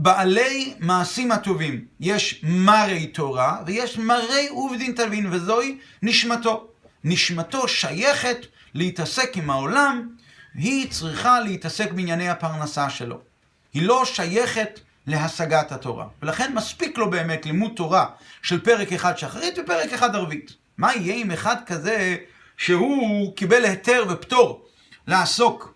לבעלי 0.00 0.74
מעשים 0.78 1.32
הטובים. 1.32 1.84
יש 2.00 2.40
מרי 2.42 3.06
תורה 3.06 3.56
ויש 3.66 3.98
מרי 3.98 4.48
עובדין 4.48 4.92
תלווין, 4.92 5.26
וזוהי 5.32 5.78
נשמתו. 6.02 6.66
נשמתו 7.04 7.68
שייכת 7.68 8.46
להתעסק 8.74 9.36
עם 9.36 9.50
העולם, 9.50 10.08
היא 10.54 10.90
צריכה 10.90 11.40
להתעסק 11.40 11.92
בענייני 11.92 12.28
הפרנסה 12.28 12.90
שלו. 12.90 13.20
היא 13.72 13.82
לא 13.82 14.04
שייכת 14.04 14.80
להשגת 15.06 15.72
התורה. 15.72 16.06
ולכן 16.22 16.52
מספיק 16.54 16.98
לו 16.98 17.10
באמת 17.10 17.46
לימוד 17.46 17.72
תורה 17.76 18.06
של 18.42 18.60
פרק 18.60 18.92
אחד 18.92 19.18
שחרית 19.18 19.58
ופרק 19.58 19.92
אחד 19.92 20.14
ערבית. 20.14 20.52
מה 20.78 20.94
יהיה 20.94 21.14
עם 21.14 21.30
אחד 21.30 21.56
כזה 21.66 22.16
שהוא 22.56 23.36
קיבל 23.36 23.64
היתר 23.64 24.04
ופטור 24.08 24.66
לעסוק, 25.06 25.69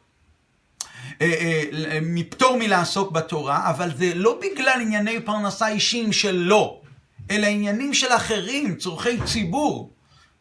מפטור 2.03 2.57
מלעסוק 2.59 3.13
בתורה, 3.13 3.71
אבל 3.71 3.91
זה 3.97 4.13
לא 4.15 4.41
בגלל 4.43 4.81
ענייני 4.81 5.21
פרנסה 5.21 5.69
אישיים 5.69 6.13
שלו, 6.13 6.81
אלא 7.31 7.47
עניינים 7.47 7.95
של 7.95 8.13
אחרים, 8.13 8.77
צורכי 8.77 9.23
ציבור. 9.25 9.91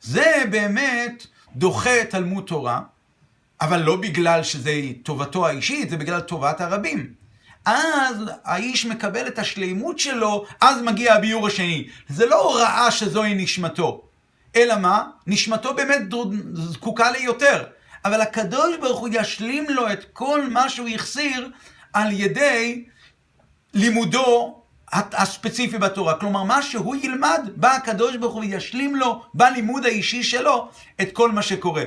זה 0.02 0.44
באמת 0.52 1.28
דוחה 1.56 2.06
תלמוד 2.10 2.44
תורה, 2.44 2.82
אבל 3.62 3.82
לא 3.82 3.96
בגלל 3.96 4.44
שזה 4.44 4.74
טובתו 5.04 5.48
האישית, 5.48 5.90
זה 5.90 5.98
בגלל 5.98 6.20
טובת 6.20 6.62
הרבים. 6.62 7.14
אז 7.66 8.16
האיש 8.44 8.86
מקבל 8.86 9.28
את 9.28 9.40
השלימות 9.40 10.00
שלו, 10.00 10.46
אז 10.62 10.82
מגיע 10.82 11.14
הביור 11.14 11.48
השני. 11.48 11.88
זה 12.10 12.26
לא 12.26 12.42
הוראה 12.44 12.92
שזוהי 12.92 13.36
נשמתו, 13.36 14.02
אלא 14.56 14.78
מה? 14.78 15.04
נשמתו 15.28 15.74
באמת 15.74 16.02
זקוקה 16.54 17.12
ליותר. 17.12 17.64
אבל 18.06 18.22
הקדוש 18.22 18.78
ברוך 18.82 19.00
הוא 19.00 19.10
ישלים 19.12 19.70
לו 19.70 19.92
את 19.92 20.06
כל 20.14 20.50
מה 20.50 20.70
שהוא 20.70 20.90
החסיר 20.96 21.50
על 21.94 22.12
ידי 22.12 22.86
לימודו 23.74 24.60
הספציפי 24.94 25.78
בתורה. 25.78 26.20
כלומר, 26.20 26.44
מה 26.44 26.62
שהוא 26.62 26.96
ילמד, 26.96 27.50
בא 27.56 27.76
הקדוש 27.76 28.16
ברוך 28.16 28.34
הוא 28.34 28.42
וישלים 28.42 28.96
לו 28.96 29.22
בלימוד 29.34 29.86
האישי 29.86 30.24
שלו 30.24 30.70
את 31.02 31.12
כל 31.14 31.32
מה 31.32 31.42
שקורה. 31.42 31.84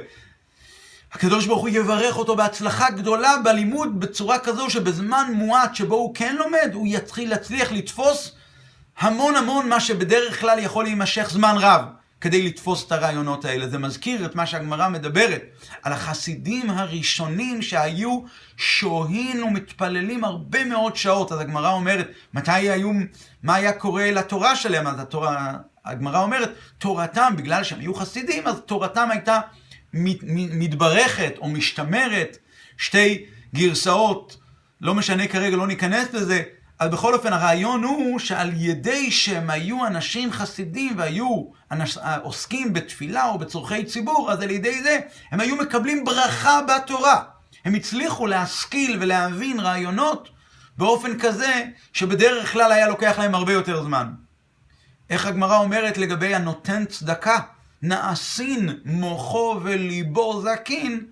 הקדוש 1.12 1.46
ברוך 1.46 1.60
הוא 1.60 1.68
יברך 1.68 2.16
אותו 2.16 2.36
בהצלחה 2.36 2.90
גדולה 2.90 3.36
בלימוד 3.44 4.00
בצורה 4.00 4.38
כזו 4.38 4.70
שבזמן 4.70 5.30
מועט 5.34 5.74
שבו 5.74 5.94
הוא 5.94 6.14
כן 6.14 6.36
לומד, 6.36 6.70
הוא 6.72 6.86
יתחיל 6.88 7.30
להצליח 7.30 7.72
לתפוס 7.72 8.32
המון 8.98 9.36
המון 9.36 9.68
מה 9.68 9.80
שבדרך 9.80 10.40
כלל 10.40 10.58
יכול 10.58 10.84
להימשך 10.84 11.30
זמן 11.30 11.54
רב. 11.58 11.82
כדי 12.20 12.42
לתפוס 12.42 12.86
את 12.86 12.92
הרעיונות 12.92 13.44
האלה. 13.44 13.68
זה 13.68 13.78
מזכיר 13.78 14.26
את 14.26 14.34
מה 14.34 14.46
שהגמרא 14.46 14.88
מדברת 14.88 15.42
על 15.82 15.92
החסידים 15.92 16.70
הראשונים 16.70 17.62
שהיו 17.62 18.20
שוהים 18.56 19.44
ומתפללים 19.44 20.24
הרבה 20.24 20.64
מאוד 20.64 20.96
שעות. 20.96 21.32
אז 21.32 21.40
הגמרא 21.40 21.72
אומרת, 21.72 22.08
מתי 22.34 22.70
היו, 22.70 22.90
מה 23.42 23.54
היה 23.54 23.72
קורה 23.72 24.10
לתורה 24.10 24.56
שלהם? 24.56 24.86
אז 24.86 25.00
התורה, 25.00 25.56
הגמרא 25.84 26.22
אומרת, 26.22 26.54
תורתם, 26.78 27.34
בגלל 27.36 27.64
שהם 27.64 27.80
היו 27.80 27.94
חסידים, 27.94 28.46
אז 28.46 28.60
תורתם 28.66 29.08
הייתה 29.10 29.40
מתברכת 29.92 31.32
או 31.38 31.48
משתמרת. 31.48 32.38
שתי 32.76 33.24
גרסאות, 33.54 34.36
לא 34.80 34.94
משנה 34.94 35.26
כרגע, 35.26 35.56
לא 35.56 35.66
ניכנס 35.66 36.12
לזה, 36.12 36.42
אז 36.78 36.90
בכל 36.90 37.14
אופן, 37.14 37.32
הרעיון 37.32 37.84
הוא 37.84 38.18
שעל 38.18 38.50
ידי 38.56 39.10
שהם 39.10 39.50
היו 39.50 39.86
אנשים 39.86 40.32
חסידים 40.32 40.94
והיו 40.98 41.44
אנש... 41.72 41.98
עוסקים 42.22 42.72
בתפילה 42.72 43.28
או 43.28 43.38
בצורכי 43.38 43.84
ציבור, 43.84 44.32
אז 44.32 44.42
על 44.42 44.50
ידי 44.50 44.82
זה 44.82 45.00
הם 45.30 45.40
היו 45.40 45.56
מקבלים 45.56 46.04
ברכה 46.04 46.60
בתורה. 46.62 47.22
הם 47.64 47.74
הצליחו 47.74 48.26
להשכיל 48.26 48.98
ולהבין 49.00 49.60
רעיונות 49.60 50.28
באופן 50.78 51.18
כזה 51.18 51.64
שבדרך 51.92 52.52
כלל 52.52 52.72
היה 52.72 52.88
לוקח 52.88 53.18
להם 53.18 53.34
הרבה 53.34 53.52
יותר 53.52 53.82
זמן. 53.82 54.12
איך 55.10 55.26
הגמרא 55.26 55.58
אומרת 55.58 55.98
לגבי 55.98 56.34
הנותן 56.34 56.84
צדקה? 56.84 57.38
נעשין 57.82 58.78
מוחו 58.84 59.60
וליבו 59.62 60.42
זקין 60.42 61.06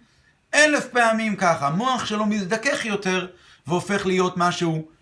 אלף 0.55 0.87
פעמים 0.87 1.37
ככה. 1.37 1.67
המוח 1.67 2.07
שלו 2.07 2.27
מזדכך 2.27 2.85
יותר 2.85 3.27
והופך 3.67 4.07
להיות 4.07 4.35
משהו 4.37 4.94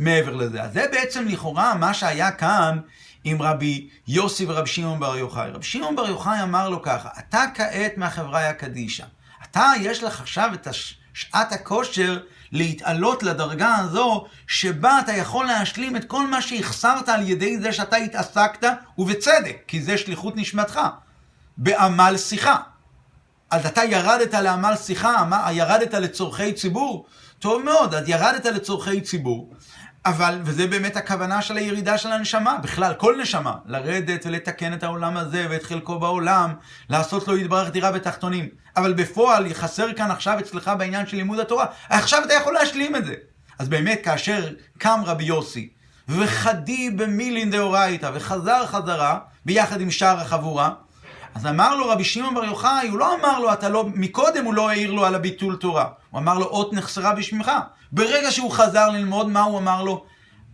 מעבר 0.00 0.34
לזה. 0.34 0.62
אז 0.62 0.72
זה 0.72 0.86
בעצם 0.92 1.28
לכאורה 1.28 1.74
מה 1.74 1.94
שהיה 1.94 2.30
כאן 2.30 2.78
עם 3.24 3.42
רבי 3.42 3.88
יוסי 4.08 4.44
ורבי 4.48 4.68
שמעון 4.68 5.00
בר 5.00 5.16
יוחאי. 5.16 5.50
רבי 5.50 5.64
שמעון 5.64 5.96
בר 5.96 6.08
יוחאי 6.08 6.42
אמר 6.42 6.68
לו 6.68 6.82
ככה, 6.82 7.08
אתה 7.18 7.44
כעת 7.54 7.96
מהחברה 7.96 8.48
הקדישא. 8.48 9.04
אתה, 9.44 9.72
יש 9.80 10.02
לך 10.02 10.20
עכשיו 10.20 10.50
את 10.54 10.68
שעת 11.14 11.52
הכושר 11.52 12.20
להתעלות 12.52 13.22
לדרגה 13.22 13.76
הזו, 13.76 14.26
שבה 14.46 15.00
אתה 15.00 15.12
יכול 15.12 15.46
להשלים 15.46 15.96
את 15.96 16.04
כל 16.04 16.26
מה 16.26 16.42
שהחסרת 16.42 17.08
על 17.08 17.28
ידי 17.28 17.58
זה 17.58 17.72
שאתה 17.72 17.96
התעסקת, 17.96 18.68
ובצדק, 18.98 19.56
כי 19.66 19.82
זה 19.82 19.98
שליחות 19.98 20.36
נשמתך, 20.36 20.80
בעמל 21.56 22.14
שיחה. 22.16 22.56
אז 23.50 23.66
אתה 23.66 23.84
ירדת 23.84 24.34
לעמל 24.34 24.74
שיחה, 24.76 25.24
ירדת 25.52 25.94
לצורכי 25.94 26.52
ציבור, 26.52 27.06
טוב 27.38 27.62
מאוד, 27.62 27.94
אז 27.94 28.08
ירדת 28.08 28.44
לצורכי 28.44 29.00
ציבור, 29.00 29.54
אבל, 30.06 30.40
וזה 30.44 30.66
באמת 30.66 30.96
הכוונה 30.96 31.42
של 31.42 31.56
הירידה 31.56 31.98
של 31.98 32.12
הנשמה, 32.12 32.58
בכלל, 32.62 32.94
כל 32.94 33.16
נשמה, 33.22 33.54
לרדת 33.66 34.26
ולתקן 34.26 34.72
את 34.72 34.82
העולם 34.82 35.16
הזה 35.16 35.46
ואת 35.50 35.62
חלקו 35.62 35.98
בעולם, 35.98 36.54
לעשות 36.90 37.28
לו 37.28 37.36
יתברך 37.36 37.70
דירה 37.70 37.92
בתחתונים. 37.92 38.48
אבל 38.76 38.92
בפועל, 38.92 39.54
חסר 39.54 39.92
כאן 39.92 40.10
עכשיו 40.10 40.38
אצלך 40.38 40.70
בעניין 40.78 41.06
של 41.06 41.16
לימוד 41.16 41.38
התורה, 41.40 41.66
עכשיו 41.88 42.24
אתה 42.24 42.34
יכול 42.34 42.54
להשלים 42.54 42.96
את 42.96 43.06
זה. 43.06 43.14
אז 43.58 43.68
באמת, 43.68 44.00
כאשר 44.04 44.48
קם 44.78 45.00
רבי 45.06 45.24
יוסי, 45.24 45.68
וחדי 46.08 46.90
במילין 46.90 47.50
דאורייתא, 47.50 48.10
וחזר 48.14 48.66
חזרה, 48.66 49.18
ביחד 49.46 49.80
עם 49.80 49.90
שאר 49.90 50.20
החבורה, 50.20 50.70
אז 51.34 51.46
אמר 51.46 51.74
לו 51.74 51.88
רבי 51.88 52.04
שמעון 52.04 52.34
בר 52.34 52.44
יוחאי, 52.44 52.88
הוא 52.88 52.98
לא 52.98 53.14
אמר 53.14 53.38
לו, 53.38 53.52
אתה 53.52 53.68
לא, 53.68 53.84
מקודם 53.94 54.44
הוא 54.44 54.54
לא 54.54 54.70
העיר 54.70 54.90
לו 54.90 55.06
על 55.06 55.14
הביטול 55.14 55.56
תורה. 55.56 55.86
הוא 56.10 56.20
אמר 56.20 56.38
לו, 56.38 56.46
אות 56.46 56.72
נחסרה 56.72 57.14
בשמך. 57.14 57.50
ברגע 57.92 58.30
שהוא 58.30 58.50
חזר 58.50 58.88
ללמוד, 58.88 59.28
מה 59.28 59.42
הוא 59.42 59.58
אמר 59.58 59.82
לו? 59.82 60.04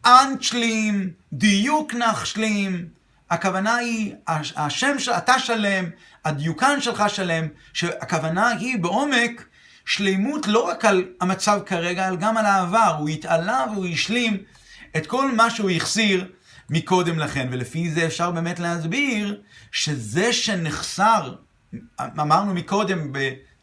אנצ'לים, 0.06 1.10
דיוק 1.32 1.94
נחשלים. 1.94 2.88
הכוונה 3.30 3.74
היא, 3.74 4.14
השם 4.56 4.98
של, 4.98 5.12
אתה 5.12 5.38
שלם, 5.38 5.84
הדיוקן 6.24 6.80
שלך 6.80 7.04
שלם, 7.08 7.48
שהכוונה 7.72 8.48
היא 8.48 8.78
בעומק 8.78 9.44
שלימות 9.84 10.46
לא 10.46 10.68
רק 10.68 10.84
על 10.84 11.04
המצב 11.20 11.60
כרגע, 11.66 12.08
אלא 12.08 12.16
גם 12.16 12.36
על 12.36 12.46
העבר. 12.46 12.96
הוא 12.98 13.08
התעלה 13.08 13.64
והוא 13.72 13.86
השלים 13.86 14.36
את 14.96 15.06
כל 15.06 15.32
מה 15.32 15.50
שהוא 15.50 15.70
החסיר 15.70 16.32
מקודם 16.70 17.18
לכן. 17.18 17.48
ולפי 17.50 17.90
זה 17.90 18.06
אפשר 18.06 18.30
באמת 18.30 18.58
להסביר 18.58 19.40
שזה 19.72 20.32
שנחסר, 20.32 21.34
אמרנו 22.00 22.54
מקודם, 22.54 23.12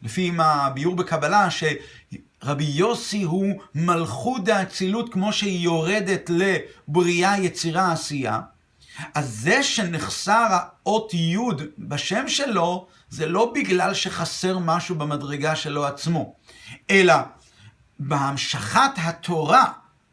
לפי 0.03 0.31
הביאור 0.39 0.95
בקבלה, 0.95 1.47
שרבי 1.51 2.63
יוסי 2.63 3.23
הוא 3.23 3.61
מלכות 3.75 4.43
דאצילות 4.43 5.13
כמו 5.13 5.33
שהיא 5.33 5.63
יורדת 5.63 6.29
לבריאה, 6.29 7.39
יצירה, 7.39 7.91
עשייה. 7.91 8.39
אז 9.13 9.29
זה 9.29 9.63
שנחסר 9.63 10.47
האות 10.49 11.13
י' 11.13 11.37
בשם 11.77 12.27
שלו, 12.27 12.87
זה 13.09 13.25
לא 13.25 13.51
בגלל 13.55 13.93
שחסר 13.93 14.59
משהו 14.59 14.95
במדרגה 14.95 15.55
שלו 15.55 15.85
עצמו, 15.85 16.35
אלא 16.89 17.15
בהמשכת 17.99 18.91
התורה, 18.97 19.65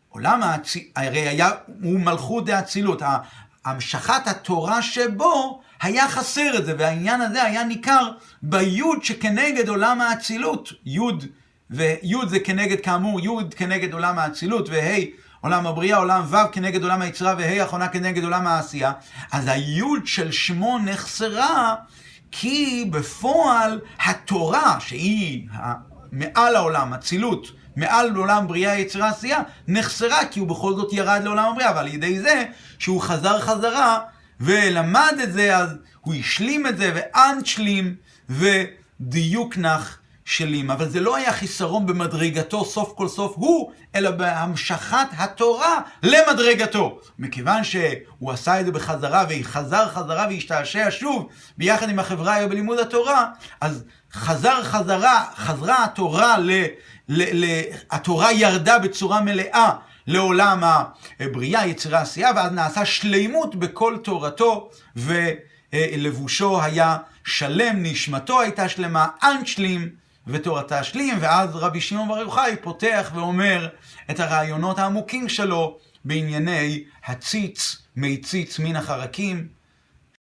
עולם 0.08 0.42
האצילות, 0.42 0.88
הרי 0.96 1.28
היה, 1.28 1.50
הוא 1.82 2.00
מלכות 2.00 2.44
דאצילות, 2.44 3.02
המשכת 3.64 4.26
התורה 4.26 4.82
שבו 4.82 5.60
היה 5.82 6.08
חסר 6.08 6.58
את 6.58 6.66
זה, 6.66 6.74
והעניין 6.78 7.20
הזה 7.20 7.42
היה 7.42 7.64
ניכר 7.64 8.10
ביוד 8.42 9.04
שכנגד 9.04 9.68
עולם 9.68 10.00
האצילות. 10.00 10.72
יוד, 10.86 11.24
ויוד 11.70 12.28
זה 12.28 12.40
כנגד 12.40 12.80
כאמור, 12.80 13.20
יוד 13.20 13.54
כנגד 13.54 13.92
עולם 13.92 14.18
האצילות, 14.18 14.68
וה' 14.68 15.04
עולם 15.40 15.66
הבריאה, 15.66 15.98
עולם 15.98 16.22
ו' 16.28 16.52
כנגד 16.52 16.82
עולם 16.82 17.02
היצירה, 17.02 17.34
וה' 17.38 17.64
אחרונה 17.64 17.88
כנגד 17.88 18.24
עולם 18.24 18.46
העשייה. 18.46 18.92
אז 19.32 19.46
היוד 19.46 20.06
של 20.06 20.32
שמו 20.32 20.78
נחסרה, 20.78 21.74
כי 22.30 22.88
בפועל 22.90 23.80
התורה, 24.04 24.80
שהיא 24.80 25.48
מעל 26.12 26.56
העולם, 26.56 26.92
אצילות, 26.92 27.46
מעל 27.76 28.16
עולם 28.16 28.46
בריאה, 28.46 28.78
יצירה, 28.78 29.08
עשייה, 29.08 29.38
נחסרה, 29.68 30.24
כי 30.30 30.40
הוא 30.40 30.48
בכל 30.48 30.74
זאת 30.74 30.92
ירד 30.92 31.20
לעולם 31.24 31.52
הבריאה, 31.52 31.72
ועל 31.74 31.88
ידי 31.88 32.20
זה 32.20 32.44
שהוא 32.78 33.00
חזר 33.00 33.40
חזרה 33.40 33.98
ולמד 34.40 35.14
את 35.22 35.32
זה, 35.32 35.56
אז 35.56 35.76
הוא 36.00 36.14
השלים 36.14 36.66
את 36.66 36.78
זה, 36.78 36.92
ואנשלים 36.94 37.94
ודיוק 38.28 39.58
נח 39.58 39.98
שלים. 40.24 40.70
אבל 40.70 40.88
זה 40.88 41.00
לא 41.00 41.16
היה 41.16 41.32
חיסרון 41.32 41.86
במדרגתו 41.86 42.64
סוף 42.64 42.92
כל 42.96 43.08
סוף 43.08 43.32
הוא, 43.36 43.72
אלא 43.94 44.10
בהמשכת 44.10 45.06
התורה 45.18 45.80
למדרגתו. 46.02 47.00
מכיוון 47.18 47.64
שהוא 47.64 48.30
עשה 48.32 48.60
את 48.60 48.66
זה 48.66 48.72
בחזרה, 48.72 49.24
וחזר 49.28 49.88
חזרה 49.88 50.26
והשתעשע 50.30 50.88
שוב 50.90 51.28
ביחד 51.58 51.88
עם 51.88 51.98
החברה 51.98 52.34
היום 52.34 52.50
בלימוד 52.50 52.78
התורה, 52.78 53.26
אז 53.60 53.84
חזר 54.12 54.62
חזרה, 54.62 55.24
חזרה 55.36 55.84
התורה 55.84 56.38
ל... 56.38 56.50
ל, 57.08 57.44
ל 57.44 57.62
התורה 57.90 58.32
ירדה 58.32 58.78
בצורה 58.78 59.20
מלאה 59.20 59.70
לעולם 60.06 60.62
הבריאה, 61.20 61.66
יצירה, 61.66 62.00
עשייה, 62.00 62.30
ואז 62.36 62.52
נעשה 62.52 62.84
שלימות 62.84 63.54
בכל 63.54 63.96
תורתו, 64.02 64.70
ולבושו 64.96 66.62
היה 66.62 66.96
שלם, 67.24 67.82
נשמתו 67.82 68.40
הייתה 68.40 68.68
שלמה, 68.68 69.08
אנשלים, 69.22 69.88
ותורתה 70.26 70.84
שלים, 70.84 71.16
ואז 71.20 71.56
רבי 71.56 71.80
שמעון 71.80 72.08
בר 72.08 72.18
יוחאי 72.18 72.56
פותח 72.62 73.10
ואומר 73.14 73.68
את 74.10 74.20
הרעיונות 74.20 74.78
העמוקים 74.78 75.28
שלו 75.28 75.78
בענייני 76.04 76.84
הציץ, 77.06 77.76
מי 77.96 78.16
ציץ 78.16 78.58
מן 78.58 78.76
החרקים, 78.76 79.48